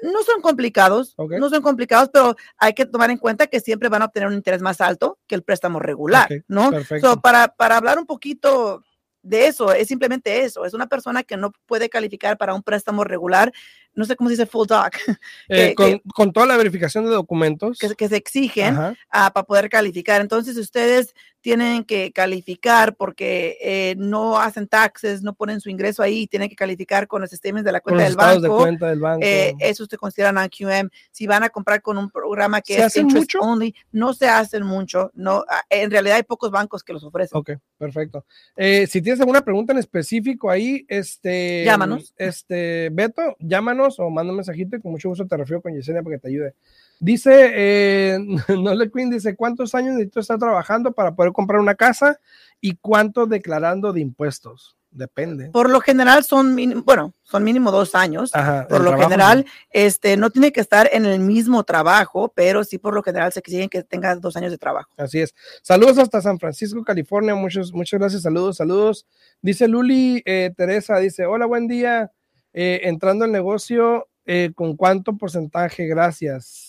No 0.02 0.22
son 0.22 0.40
complicados, 0.40 1.14
no 1.18 1.50
son 1.50 1.60
complicados, 1.60 2.08
pero 2.10 2.34
hay 2.56 2.72
que 2.72 2.86
tomar 2.86 3.10
en 3.10 3.18
cuenta 3.18 3.46
que 3.46 3.60
siempre 3.60 3.90
van 3.90 4.00
a 4.00 4.06
obtener 4.06 4.28
un 4.28 4.34
interés 4.34 4.62
más 4.62 4.80
alto 4.80 5.18
que 5.26 5.34
el 5.34 5.42
préstamo 5.42 5.80
regular, 5.80 6.30
¿no? 6.48 6.70
So, 7.02 7.20
para, 7.20 7.48
para 7.48 7.76
hablar 7.76 7.98
un 7.98 8.06
poquito 8.06 8.82
de 9.22 9.46
eso, 9.46 9.72
es 9.72 9.88
simplemente 9.88 10.44
eso, 10.44 10.64
es 10.64 10.74
una 10.74 10.86
persona 10.86 11.22
que 11.22 11.36
no 11.36 11.52
puede 11.66 11.88
calificar 11.88 12.38
para 12.38 12.54
un 12.54 12.62
préstamo 12.62 13.04
regular, 13.04 13.52
no 13.98 14.04
sé 14.04 14.14
cómo 14.14 14.30
se 14.30 14.34
dice 14.34 14.46
full 14.46 14.66
doc. 14.66 14.94
Eh, 15.50 15.74
con, 16.14 16.32
toda 16.32 16.46
la 16.46 16.56
verificación 16.56 17.04
de 17.04 17.10
documentos. 17.10 17.78
Que, 17.78 18.08
se 18.08 18.16
exigen 18.16 18.76
ah, 18.76 19.30
para 19.32 19.46
poder 19.46 19.68
calificar. 19.68 20.20
Entonces, 20.20 20.56
ustedes 20.56 21.14
tienen 21.40 21.84
que 21.84 22.12
calificar 22.12 22.96
porque 22.96 23.56
eh, 23.62 23.94
no 23.96 24.38
hacen 24.38 24.68
taxes, 24.68 25.22
no 25.22 25.34
ponen 25.34 25.60
su 25.60 25.70
ingreso 25.70 26.02
ahí, 26.02 26.26
tienen 26.26 26.48
que 26.48 26.56
calificar 26.56 27.06
con 27.06 27.20
los 27.22 27.30
sistemas 27.30 27.64
de 27.64 27.72
la 27.72 27.80
cuenta, 27.80 28.04
del 28.04 28.16
banco. 28.16 28.40
De 28.42 28.48
cuenta 28.48 28.88
del 28.90 29.00
banco. 29.00 29.24
Eh, 29.24 29.54
eso 29.60 29.86
se 29.86 29.96
considera 29.96 30.32
QM. 30.48 30.90
Si 31.10 31.26
van 31.26 31.44
a 31.44 31.48
comprar 31.48 31.80
con 31.80 31.96
un 31.96 32.10
programa 32.10 32.60
que 32.60 32.76
es 32.76 32.96
interest 32.96 33.34
only, 33.40 33.74
no 33.92 34.12
se 34.12 34.28
hacen 34.28 34.64
mucho. 34.64 35.10
No, 35.14 35.44
ah, 35.48 35.62
en 35.70 35.90
realidad 35.90 36.16
hay 36.16 36.22
pocos 36.22 36.50
bancos 36.50 36.82
que 36.82 36.92
los 36.92 37.04
ofrecen. 37.04 37.38
Ok, 37.38 37.52
perfecto. 37.78 38.26
Eh, 38.56 38.86
si 38.86 39.00
tienes 39.00 39.20
alguna 39.20 39.42
pregunta 39.42 39.72
en 39.72 39.78
específico 39.78 40.50
ahí, 40.50 40.84
este, 40.88 41.64
llámanos. 41.64 42.14
Este, 42.16 42.90
Beto, 42.92 43.36
llámanos 43.38 43.87
o 43.98 44.10
manda 44.10 44.32
un 44.32 44.36
mensajito 44.36 44.76
y 44.76 44.80
con 44.80 44.92
mucho 44.92 45.08
gusto 45.08 45.26
te 45.26 45.36
refiero 45.36 45.62
con 45.62 45.74
Yesenia 45.74 46.02
para 46.02 46.16
que 46.16 46.20
te 46.20 46.28
ayude. 46.28 46.54
Dice, 47.00 47.52
eh, 47.54 48.18
Nole 48.48 48.90
Queen 48.90 49.10
dice, 49.10 49.36
¿cuántos 49.36 49.74
años 49.74 49.94
necesito 49.94 50.20
estar 50.20 50.38
trabajando 50.38 50.92
para 50.92 51.14
poder 51.14 51.32
comprar 51.32 51.60
una 51.60 51.74
casa 51.74 52.20
y 52.60 52.76
cuánto 52.76 53.26
declarando 53.26 53.92
de 53.92 54.00
impuestos? 54.00 54.78
Depende. 54.90 55.50
Por 55.50 55.68
lo 55.68 55.80
general 55.80 56.24
son, 56.24 56.56
bueno, 56.84 57.12
son 57.22 57.44
mínimo 57.44 57.70
dos 57.70 57.94
años. 57.94 58.32
por 58.68 58.82
lo 58.82 58.96
general, 58.96 59.44
este, 59.70 60.16
no 60.16 60.30
tiene 60.30 60.50
que 60.50 60.60
estar 60.60 60.88
en 60.92 61.04
el 61.04 61.20
mismo 61.20 61.62
trabajo, 61.64 62.32
pero 62.34 62.64
sí 62.64 62.78
por 62.78 62.94
lo 62.94 63.02
general 63.02 63.32
se 63.32 63.40
exigen 63.40 63.68
que 63.68 63.82
tenga 63.82 64.16
dos 64.16 64.36
años 64.36 64.50
de 64.50 64.58
trabajo. 64.58 64.90
Así 64.96 65.20
es. 65.20 65.34
Saludos 65.62 65.98
hasta 65.98 66.22
San 66.22 66.38
Francisco, 66.38 66.82
California. 66.82 67.34
Muchos, 67.34 67.72
muchas 67.72 68.00
gracias. 68.00 68.22
Saludos, 68.22 68.56
saludos. 68.56 69.06
Dice 69.42 69.68
Luli 69.68 70.22
eh, 70.24 70.52
Teresa, 70.56 70.98
dice, 70.98 71.26
hola, 71.26 71.44
buen 71.44 71.68
día. 71.68 72.10
Eh, 72.52 72.80
entrando 72.84 73.24
al 73.24 73.32
negocio, 73.32 74.08
¿con 74.54 74.76
cuánto 74.76 75.16
porcentaje? 75.16 75.86
Gracias 75.86 76.68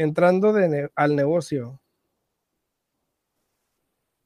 entrando 0.00 0.54
al 0.94 1.16
negocio. 1.16 1.80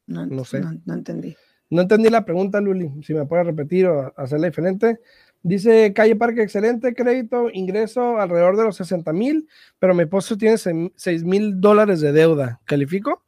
No, 0.06 0.44
sé. 0.44 0.60
No, 0.84 0.94
entendí. 0.94 1.36
No 1.70 1.82
entendí 1.82 2.10
la 2.10 2.24
pregunta, 2.24 2.60
Luli. 2.60 2.90
Si 3.02 3.14
me 3.14 3.26
puede 3.26 3.44
repetir 3.44 3.86
o 3.86 4.12
hacerla 4.16 4.46
diferente. 4.46 5.00
Dice 5.42 5.92
Calle 5.92 6.16
Parque, 6.16 6.42
excelente 6.42 6.94
crédito, 6.94 7.50
ingreso 7.52 8.18
alrededor 8.18 8.56
de 8.56 8.64
los 8.64 8.76
60 8.76 9.12
mil, 9.12 9.48
pero 9.78 9.94
mi 9.94 10.04
esposo 10.04 10.38
tiene 10.38 10.56
6 10.56 11.24
mil 11.24 11.60
dólares 11.60 12.00
de 12.00 12.12
deuda. 12.12 12.60
¿Califico? 12.64 13.24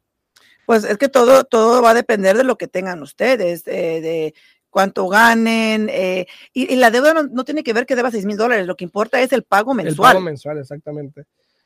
Pues 0.65 0.83
es 0.83 0.97
que 0.97 1.09
todo, 1.09 1.43
todo 1.43 1.81
va 1.81 1.91
a 1.91 1.93
depender 1.93 2.35
de 2.35 2.43
lo 2.43 2.57
que 2.57 2.67
tengan 2.67 3.01
ustedes, 3.01 3.67
eh, 3.67 4.01
de 4.01 4.33
cuánto 4.69 5.07
ganen. 5.07 5.89
Eh, 5.91 6.27
y, 6.53 6.75
la 6.75 6.91
deuda 6.91 7.13
no, 7.13 7.43
tiene 7.43 7.63
que 7.63 7.73
ver 7.73 7.85
que 7.85 7.95
deba 7.95 8.11
6 8.11 8.25
mil 8.25 8.37
dólares, 8.37 8.65
lo 8.65 8.75
que 8.75 8.83
importa 8.83 9.21
es 9.21 9.33
el 9.33 9.43
pago 9.43 9.73
mensual. 9.73 10.11
El 10.11 10.15
pago 10.15 10.25
mensual, 10.25 10.59
exactamente. 10.59 11.25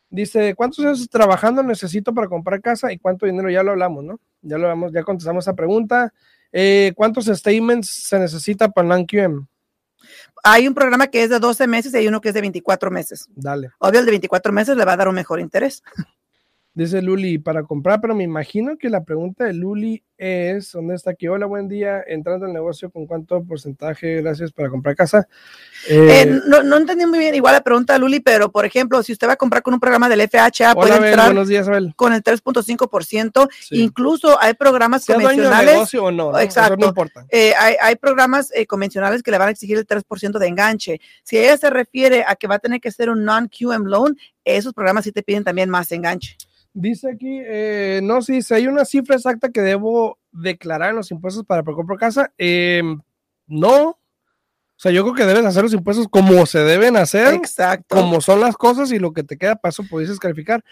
Dice, 0.09 0.55
¿cuántos 0.55 0.83
años 0.83 1.07
trabajando 1.09 1.63
necesito 1.63 2.13
para 2.13 2.27
comprar 2.27 2.61
casa 2.61 2.91
y 2.91 2.97
cuánto 2.97 3.25
dinero? 3.25 3.49
Ya 3.49 3.63
lo 3.63 3.71
hablamos, 3.71 4.03
¿no? 4.03 4.19
Ya 4.41 4.57
lo 4.57 4.65
hablamos, 4.65 4.91
ya 4.91 5.03
contestamos 5.03 5.45
esa 5.45 5.53
pregunta. 5.53 6.13
Eh, 6.51 6.91
¿Cuántos 6.95 7.25
statements 7.25 7.89
se 7.89 8.19
necesita 8.19 8.67
para 8.69 8.97
el 8.97 9.05
QM? 9.05 9.47
Hay 10.43 10.67
un 10.67 10.73
programa 10.73 11.07
que 11.07 11.23
es 11.23 11.29
de 11.29 11.39
12 11.39 11.67
meses 11.67 11.93
y 11.93 11.97
hay 11.97 12.07
uno 12.07 12.19
que 12.19 12.29
es 12.29 12.33
de 12.33 12.41
24 12.41 12.91
meses. 12.91 13.29
Dale. 13.35 13.69
Obvio, 13.79 13.99
el 13.99 14.05
de 14.05 14.11
24 14.11 14.51
meses 14.51 14.75
le 14.75 14.83
va 14.83 14.93
a 14.93 14.97
dar 14.97 15.07
un 15.07 15.15
mejor 15.15 15.39
interés. 15.39 15.83
Dice 16.73 17.01
Luli, 17.01 17.37
para 17.37 17.63
comprar, 17.63 17.99
pero 17.99 18.15
me 18.15 18.23
imagino 18.23 18.77
que 18.77 18.89
la 18.89 19.03
pregunta 19.03 19.43
de 19.43 19.51
Luli 19.51 20.05
es, 20.17 20.71
¿dónde 20.71 20.95
está 20.95 21.11
aquí? 21.11 21.27
Hola, 21.27 21.45
buen 21.45 21.67
día, 21.67 22.01
entrando 22.07 22.45
al 22.45 22.53
negocio, 22.53 22.89
¿con 22.89 23.05
cuánto 23.07 23.43
porcentaje 23.43 24.21
gracias 24.21 24.53
para 24.53 24.69
comprar 24.69 24.95
casa? 24.95 25.27
Eh, 25.89 26.21
eh, 26.21 26.39
no, 26.47 26.63
no, 26.63 26.77
entendí 26.77 27.05
muy 27.05 27.19
bien 27.19 27.35
igual 27.35 27.55
la 27.55 27.61
pregunta 27.61 27.91
de 27.91 27.99
Luli, 27.99 28.21
pero 28.21 28.53
por 28.53 28.65
ejemplo, 28.65 29.03
si 29.03 29.11
usted 29.11 29.27
va 29.27 29.33
a 29.33 29.35
comprar 29.35 29.63
con 29.63 29.73
un 29.73 29.81
programa 29.81 30.07
del 30.07 30.21
FHA, 30.21 30.73
puede 30.75 30.95
entrar 30.95 31.25
buenos 31.25 31.49
días, 31.49 31.67
Abel. 31.67 31.93
con 31.97 32.13
el 32.13 32.23
3.5%, 32.23 33.49
incluso 33.71 34.39
hay 34.39 34.53
programas 34.53 35.05
convencionales. 35.05 35.73
negocio 35.73 36.05
o 36.05 36.11
no, 36.11 36.39
Exacto. 36.39 36.77
no 36.77 36.87
importa. 36.87 37.25
Eh, 37.27 37.51
hay, 37.59 37.75
hay, 37.81 37.95
programas 37.97 38.49
convencionales 38.69 39.23
que 39.23 39.31
le 39.31 39.37
van 39.37 39.49
a 39.49 39.51
exigir 39.51 39.77
el 39.77 39.85
3% 39.85 40.39
de 40.39 40.47
enganche. 40.47 41.01
Si 41.23 41.37
ella 41.37 41.57
se 41.57 41.69
refiere 41.69 42.23
a 42.25 42.37
que 42.37 42.47
va 42.47 42.55
a 42.55 42.59
tener 42.59 42.79
que 42.79 42.91
ser 42.91 43.09
un 43.09 43.25
non-QM 43.25 43.87
loan, 43.87 44.15
esos 44.45 44.73
programas 44.73 45.03
sí 45.03 45.11
te 45.11 45.21
piden 45.21 45.43
también 45.43 45.69
más 45.69 45.91
enganche. 45.91 46.37
Dice 46.73 47.11
aquí, 47.11 47.41
eh, 47.43 47.99
no, 48.01 48.21
si 48.21 48.39
hay 48.53 48.67
una 48.67 48.85
cifra 48.85 49.15
exacta 49.15 49.49
que 49.49 49.61
debo 49.61 50.19
declarar 50.31 50.91
en 50.91 50.95
los 50.95 51.11
impuestos 51.11 51.45
para 51.45 51.63
comprar 51.63 51.99
casa. 51.99 52.33
Em, 52.37 53.01
no. 53.47 53.89
O 53.89 53.97
sea, 54.83 54.91
yo 54.91 55.03
creo 55.03 55.13
que 55.13 55.25
debes 55.25 55.45
hacer 55.45 55.63
los 55.63 55.73
impuestos 55.73 56.07
como 56.09 56.45
se 56.45 56.59
deben 56.59 56.95
hacer. 56.95 57.33
Exacto. 57.33 57.95
Como 57.95 58.21
son 58.21 58.39
las 58.39 58.55
cosas 58.55 58.91
y 58.91 58.99
lo 58.99 59.13
que 59.13 59.23
te 59.23 59.37
queda 59.37 59.55
paso 59.55 59.83
puedes 59.89 60.17
calificar. 60.19 60.63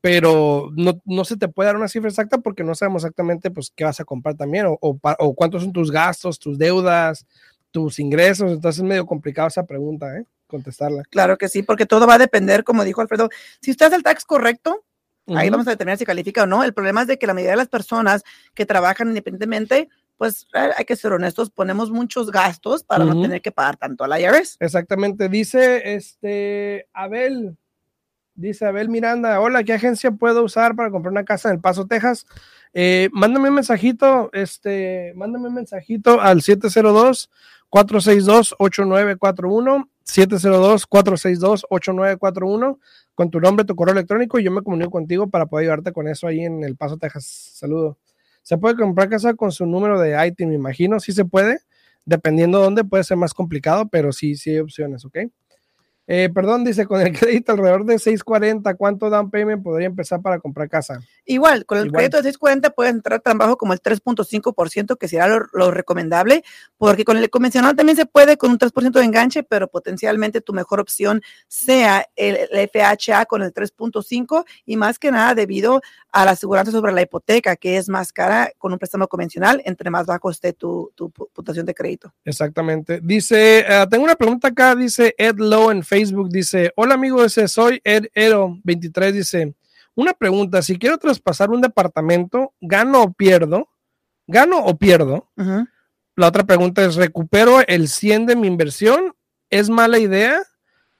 Pero 0.00 0.70
no, 0.74 1.24
se 1.24 1.36
te 1.36 1.46
puede 1.46 1.68
dar 1.68 1.76
una 1.76 1.86
cifra 1.86 2.08
exacta 2.08 2.38
porque 2.38 2.64
no 2.64 2.74
sabemos 2.74 3.04
exactamente 3.04 3.52
pues 3.52 3.72
qué 3.74 3.84
vas 3.84 4.00
a 4.00 4.04
comprar 4.04 4.34
también 4.34 4.66
o, 4.66 4.78
o, 4.80 5.34
cuántos 5.34 5.62
son 5.62 5.72
tus 5.72 5.92
gastos, 5.92 6.40
tus 6.40 6.58
deudas, 6.58 7.24
tus 7.70 8.00
ingresos. 8.00 8.50
Entonces 8.50 8.82
es 8.82 8.88
medio 8.88 9.06
complicado 9.06 9.46
esa 9.46 9.64
pregunta, 9.64 10.18
¿eh? 10.18 10.24
Contestarla. 10.48 11.04
Claro 11.08 11.38
que 11.38 11.48
sí, 11.48 11.62
porque 11.62 11.86
todo 11.86 12.08
va 12.08 12.14
a 12.14 12.18
depender, 12.18 12.64
como 12.64 12.82
dijo 12.82 13.00
Alfredo. 13.00 13.28
Si 13.60 13.70
usted 13.70 13.86
hace 13.86 13.96
el 13.96 14.02
tax 14.02 14.24
correcto, 14.24 14.84
Ahí 15.28 15.50
vamos 15.50 15.66
a 15.66 15.70
determinar 15.70 15.98
si 15.98 16.04
califica 16.04 16.42
o 16.42 16.46
no. 16.46 16.64
El 16.64 16.74
problema 16.74 17.02
es 17.02 17.06
de 17.06 17.18
que 17.18 17.26
la 17.26 17.34
mayoría 17.34 17.52
de 17.52 17.58
las 17.58 17.68
personas 17.68 18.24
que 18.54 18.66
trabajan 18.66 19.08
independientemente, 19.08 19.88
pues 20.16 20.46
hay 20.52 20.84
que 20.84 20.96
ser 20.96 21.12
honestos, 21.12 21.50
ponemos 21.50 21.90
muchos 21.90 22.30
gastos 22.30 22.82
para 22.84 23.04
no 23.04 23.20
tener 23.20 23.40
que 23.40 23.52
pagar 23.52 23.76
tanto 23.76 24.04
a 24.04 24.08
la 24.08 24.20
IRS. 24.20 24.56
Exactamente. 24.60 25.28
Dice 25.28 25.94
este 25.94 26.88
Abel, 26.92 27.56
dice 28.34 28.66
Abel 28.66 28.88
Miranda, 28.88 29.40
hola, 29.40 29.64
¿qué 29.64 29.74
agencia 29.74 30.10
puedo 30.10 30.42
usar 30.42 30.74
para 30.74 30.90
comprar 30.90 31.12
una 31.12 31.24
casa 31.24 31.48
en 31.48 31.56
El 31.56 31.60
Paso, 31.60 31.86
Texas? 31.86 32.26
Eh, 32.74 33.08
mándame 33.12 33.48
un 33.48 33.56
mensajito, 33.56 34.30
este, 34.32 35.12
mándame 35.14 35.48
un 35.48 35.54
mensajito 35.54 36.20
al 36.20 36.42
702 36.42 37.30
462 37.68 38.54
8941 38.58 39.91
702-462-8941 40.04 42.78
con 43.14 43.30
tu 43.30 43.40
nombre, 43.40 43.64
tu 43.64 43.76
correo 43.76 43.92
electrónico 43.92 44.38
y 44.38 44.44
yo 44.44 44.50
me 44.50 44.62
comunico 44.62 44.90
contigo 44.90 45.28
para 45.28 45.46
poder 45.46 45.64
ayudarte 45.64 45.92
con 45.92 46.08
eso 46.08 46.26
ahí 46.26 46.44
en 46.44 46.64
El 46.64 46.76
Paso, 46.76 46.96
Texas. 46.96 47.24
Saludo. 47.54 47.98
Se 48.42 48.58
puede 48.58 48.76
comprar 48.76 49.08
casa 49.08 49.34
con 49.34 49.52
su 49.52 49.66
número 49.66 50.00
de 50.00 50.26
IT, 50.26 50.40
me 50.40 50.54
imagino. 50.54 50.98
Sí 51.00 51.12
se 51.12 51.24
puede. 51.24 51.60
Dependiendo 52.04 52.58
de 52.58 52.64
dónde 52.64 52.84
puede 52.84 53.04
ser 53.04 53.16
más 53.16 53.32
complicado, 53.32 53.88
pero 53.88 54.12
sí, 54.12 54.34
sí 54.34 54.50
hay 54.50 54.58
opciones, 54.58 55.04
¿ok? 55.04 55.18
Eh, 56.08 56.30
perdón, 56.34 56.64
dice, 56.64 56.84
con 56.84 57.00
el 57.00 57.16
crédito 57.18 57.52
alrededor 57.52 57.84
de 57.84 57.98
640, 57.98 58.74
¿cuánto 58.74 59.08
down 59.08 59.30
payment 59.30 59.62
podría 59.62 59.86
empezar 59.86 60.20
para 60.20 60.40
comprar 60.40 60.68
casa? 60.68 61.00
Igual, 61.24 61.64
con 61.64 61.78
el 61.78 61.92
crédito 61.92 62.16
de 62.16 62.24
640 62.24 62.70
puedes 62.70 62.92
entrar 62.92 63.20
tan 63.20 63.38
bajo 63.38 63.56
como 63.56 63.72
el 63.72 63.80
3.5%, 63.80 64.98
que 64.98 65.08
será 65.08 65.28
lo, 65.28 65.70
recomendable, 65.70 66.42
porque 66.76 67.04
con 67.04 67.16
el 67.16 67.30
convencional 67.30 67.76
también 67.76 67.96
se 67.96 68.06
puede 68.06 68.36
con 68.36 68.50
un 68.50 68.58
3% 68.58 68.90
de 68.90 69.04
enganche, 69.04 69.42
pero 69.44 69.68
potencialmente 69.68 70.40
tu 70.40 70.52
mejor 70.52 70.80
opción 70.80 71.22
sea 71.46 72.04
el, 72.16 72.36
FHA 72.72 73.26
con 73.26 73.42
el 73.42 73.54
3.5 73.54 74.44
y 74.66 74.76
más 74.76 74.98
que 74.98 75.12
nada 75.12 75.34
debido 75.34 75.82
a 76.10 76.24
la 76.24 76.32
aseguranza 76.32 76.72
sobre 76.72 76.92
la 76.92 77.02
hipoteca, 77.02 77.54
que 77.56 77.76
es 77.76 77.88
más 77.88 78.12
cara 78.12 78.50
con 78.58 78.72
un 78.72 78.78
préstamo 78.78 79.06
convencional, 79.06 79.62
entre 79.64 79.88
más 79.88 80.06
bajo 80.06 80.30
esté 80.30 80.52
tu, 80.52 80.90
tu 80.96 81.10
puntuación 81.10 81.64
de 81.64 81.74
crédito. 81.74 82.12
Exactamente. 82.24 83.00
Dice, 83.02 83.60
eh, 83.60 83.86
tengo 83.88 84.04
una 84.04 84.16
pregunta 84.16 84.48
acá, 84.48 84.74
dice 84.74 85.14
Ed 85.16 85.36
Low 85.36 85.70
en 85.70 85.84
Facebook 85.92 86.30
dice, 86.30 86.72
hola 86.74 86.94
amigo, 86.94 87.22
ese 87.22 87.46
soy 87.48 87.78
Ed 87.84 88.06
Ero 88.14 88.58
23, 88.64 89.12
dice, 89.12 89.54
una 89.94 90.14
pregunta, 90.14 90.62
si 90.62 90.78
quiero 90.78 90.96
traspasar 90.96 91.50
un 91.50 91.60
departamento, 91.60 92.54
¿gano 92.62 93.02
o 93.02 93.12
pierdo? 93.12 93.68
¿Gano 94.26 94.64
o 94.64 94.78
pierdo? 94.78 95.30
La 96.16 96.28
otra 96.28 96.44
pregunta 96.44 96.82
es, 96.82 96.94
¿recupero 96.94 97.60
el 97.66 97.88
100 97.88 98.24
de 98.24 98.36
mi 98.36 98.46
inversión? 98.46 99.14
¿Es 99.50 99.68
mala 99.68 99.98
idea? 99.98 100.40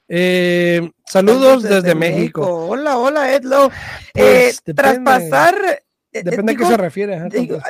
Eh, 0.09 0.91
saludos 1.07 1.63
desde, 1.63 1.95
México. 1.95 2.67
Hola, 2.69 2.99
hola, 2.99 3.35
Edlo. 3.35 3.71
Pues, 4.13 4.63
eh, 4.67 4.75
traspasar. 4.75 5.55
Eh, 6.13 6.23
depende 6.23 6.53
a 6.53 6.57
qué 6.57 6.67
se 6.67 6.77
refiere. 6.77 7.19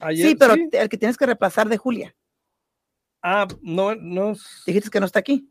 Ayer, 0.02 0.28
sí, 0.28 0.34
pero 0.36 0.54
el 0.54 0.88
que 0.88 0.98
tienes 0.98 1.16
que 1.16 1.26
reemplazar 1.26 1.68
de 1.68 1.78
Julia. 1.78 2.14
Ah, 3.22 3.46
no, 3.62 3.94
no, 3.94 4.34
Dijiste 4.66 4.90
que 4.90 4.98
no 5.00 5.06
está 5.06 5.20
aquí. 5.20 5.48